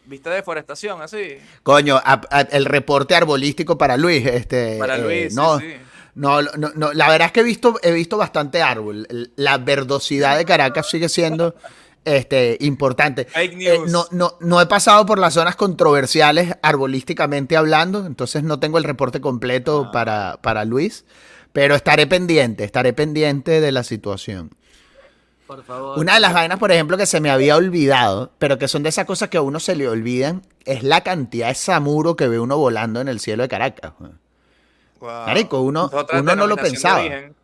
[0.07, 1.37] ¿Viste deforestación así?
[1.63, 4.25] Coño, a- a- el reporte arbolístico para Luis.
[4.27, 5.75] Este, Para eh, Luis, sí, no, sí.
[6.15, 9.07] No, no, no, la verdad es que he visto, he visto bastante árbol.
[9.37, 11.55] La verdosidad de Caracas sigue siendo
[12.05, 13.25] este, importante.
[13.27, 13.91] Fake Eh, news.
[13.91, 18.85] no, no, no he pasado por las zonas controversiales arbolísticamente hablando, entonces no tengo el
[18.85, 19.93] reporte completo Ah.
[19.93, 21.05] para, para Luis,
[21.53, 24.51] pero estaré pendiente, estaré pendiente de la situación.
[25.47, 25.99] Por favor.
[25.99, 28.91] Una de las vainas, por ejemplo, que se me había olvidado, pero que son de
[28.91, 32.39] esas cosas que a uno se le olvidan, es la cantidad de samuro que ve
[32.39, 33.93] uno volando en el cielo de Caracas.
[35.01, 35.11] Wow.
[35.27, 37.01] Marico, uno- Otra uno no lo pensaba.
[37.01, 37.35] origen.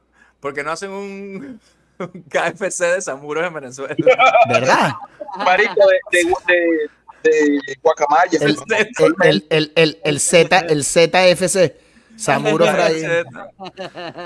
[0.40, 1.61] ¿Por qué no hacen un,
[1.99, 3.95] un KFC de Samuros en Venezuela?
[4.49, 4.92] ¿Verdad?
[5.38, 5.74] Marico,
[6.12, 6.90] de, de,
[7.22, 7.30] de,
[7.66, 8.38] de guacamaya.
[8.40, 11.74] El, el, el, el, el, el Z, el ZFC,
[12.16, 13.03] Samuro Fry.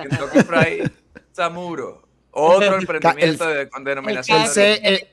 [0.08, 0.90] Kentucky Fried
[1.32, 2.02] Samuro.
[2.30, 5.06] Otro emprendimiento de, con denominación el de El origen.
[5.06, 5.12] C,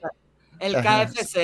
[0.59, 1.05] El Ajá.
[1.07, 1.37] KFZ.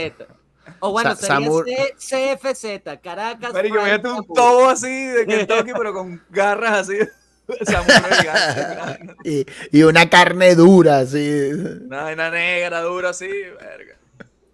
[0.79, 3.53] O bueno, Sa- sería CFZ, Caracas.
[3.53, 6.97] Marico, imagínate un tobo así de Kentucky, pero con garras así.
[8.21, 9.15] Gigante.
[9.23, 11.51] y, y una carne dura, así.
[11.85, 13.27] Una vaina negra, dura así.
[13.27, 13.97] Verga.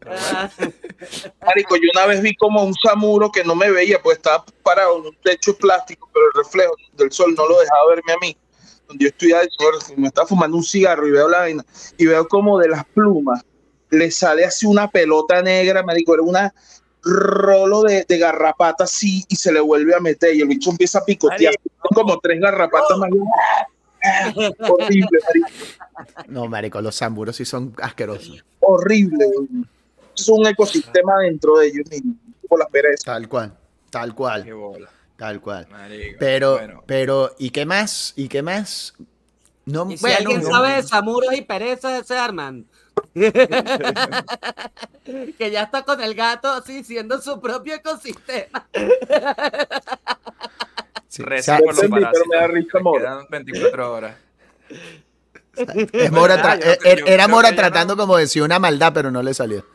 [0.09, 0.49] Ah,
[1.45, 4.99] Marico, yo una vez vi como un samuro que no me veía, pues estaba parado
[4.99, 8.17] en un techo de plástico, pero el reflejo del sol no lo dejaba verme a
[8.21, 8.37] mí.
[8.87, 9.33] Donde yo estoy
[9.97, 11.65] me estaba fumando un cigarro y veo la vaina,
[11.97, 13.43] y veo como de las plumas
[13.89, 16.53] le sale así una pelota negra, marico, era una
[17.03, 20.99] rolo de, de garrapata así, y se le vuelve a meter, y el bicho empieza
[20.99, 23.09] a picotear, son como tres garrapatas más.
[24.69, 28.43] horrible, marico, No, marico, los samuros sí son asquerosos.
[28.59, 29.25] horrible.
[30.15, 32.15] Es un ecosistema dentro de ellos mismos,
[32.47, 33.03] como las perezas.
[33.05, 33.55] Tal cual,
[33.89, 34.89] tal Qué cual, bola.
[35.15, 35.67] tal cual.
[35.69, 36.17] Marico.
[36.19, 38.13] Pero, Bueno, pero, ¿y qué más?
[38.15, 38.93] ¿Y qué más?
[39.65, 42.65] No, Y si bueno, alguien no- sabe de Samuros y perezas, ese Arman.
[45.37, 48.67] Que ya está con el gato así, siendo su propio ecosistema.
[51.07, 52.53] sí, reza por los entendí, pero me da parásitos.
[52.53, 52.99] risa, Me Mora.
[53.01, 54.15] Quedan 24 horas.
[55.55, 58.91] es Mora verdad, tra- eh, yo era creo Mora tratando no- como decir una maldad,
[58.93, 59.65] pero no le salió.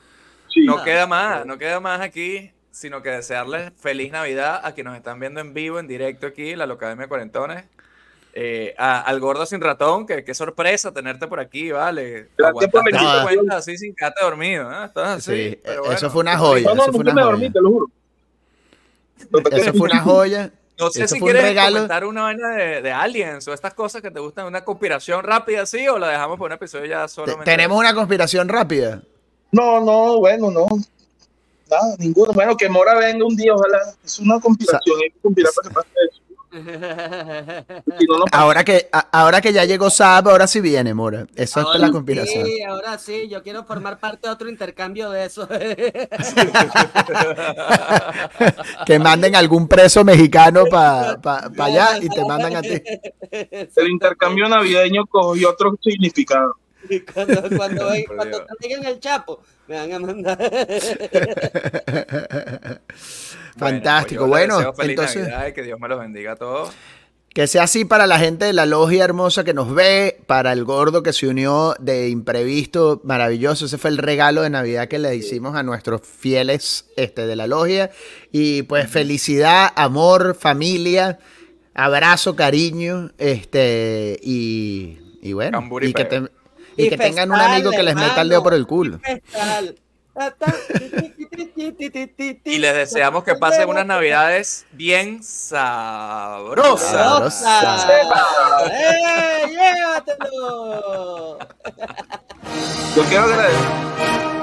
[0.48, 0.64] Sí.
[0.64, 4.98] No queda más, no queda más aquí, sino que desearles feliz Navidad a quienes nos
[4.98, 7.64] están viendo en vivo, en directo aquí, la Locademia de Cuarentones.
[8.34, 12.28] Eh, a- al gordo sin ratón, que qué sorpresa tenerte por aquí, vale.
[13.50, 14.86] Así sin quedarte dormido, ¿eh?
[14.86, 16.10] Estás así, Sí, pero eso bueno.
[16.10, 16.64] fue una joya.
[16.68, 17.30] No, no, eso fue una me joya.
[17.32, 17.86] dormí, te lo juro.
[19.52, 20.50] Eso fue una joya.
[20.78, 21.76] No sé Eso si un quieres regalo.
[21.76, 25.62] comentar una vaina de, de aliens o estas cosas que te gustan, una conspiración rápida
[25.62, 27.44] así, o la dejamos por un episodio ya solamente.
[27.44, 29.02] Tenemos una conspiración rápida.
[29.52, 30.66] No, no, bueno, no.
[31.70, 32.32] Nada, ninguno.
[32.32, 33.78] Bueno, que Mora venga un día, ojalá.
[34.02, 36.21] Es una conspiración, hay que conspirar para que pase eso.
[38.32, 41.26] Ahora que, a- ahora que ya llegó Saab, ahora sí viene, Mora.
[41.34, 42.44] Esa es la conspiración.
[42.46, 45.48] Sí, ahora sí, yo quiero formar parte de otro intercambio de eso.
[48.86, 51.18] que manden algún preso mexicano para
[51.58, 52.80] allá y te mandan a ti.
[53.30, 56.56] El intercambio navideño cogió otro significado.
[57.14, 60.38] cuando, cuando, ven- cuando traigan el chapo, me van a mandar.
[63.56, 64.26] Fantástico.
[64.28, 66.70] pues les Bueno, entonces, Navidad y que Dios me los bendiga a todos.
[67.34, 70.64] que sea así para la gente de la logia hermosa que nos ve, para el
[70.64, 73.66] gordo que se unió de imprevisto, maravilloso.
[73.66, 77.46] Ese fue el regalo de Navidad que le hicimos a nuestros fieles este, de la
[77.46, 77.90] logia.
[78.30, 81.18] Y pues felicidad, amor, familia,
[81.74, 86.22] abrazo, cariño, este, y, y bueno, y y que, te-
[86.76, 88.98] y que tengan un amigo que les meta el dedo por el culo.
[88.98, 89.76] Festal.
[92.44, 96.90] Y les deseamos que pasen unas navidades bien sabrosas.
[96.90, 97.88] ¡Sabrosa!
[98.70, 101.38] ¡Eh, llévatelo!
[102.94, 104.41] Yo quiero agradecer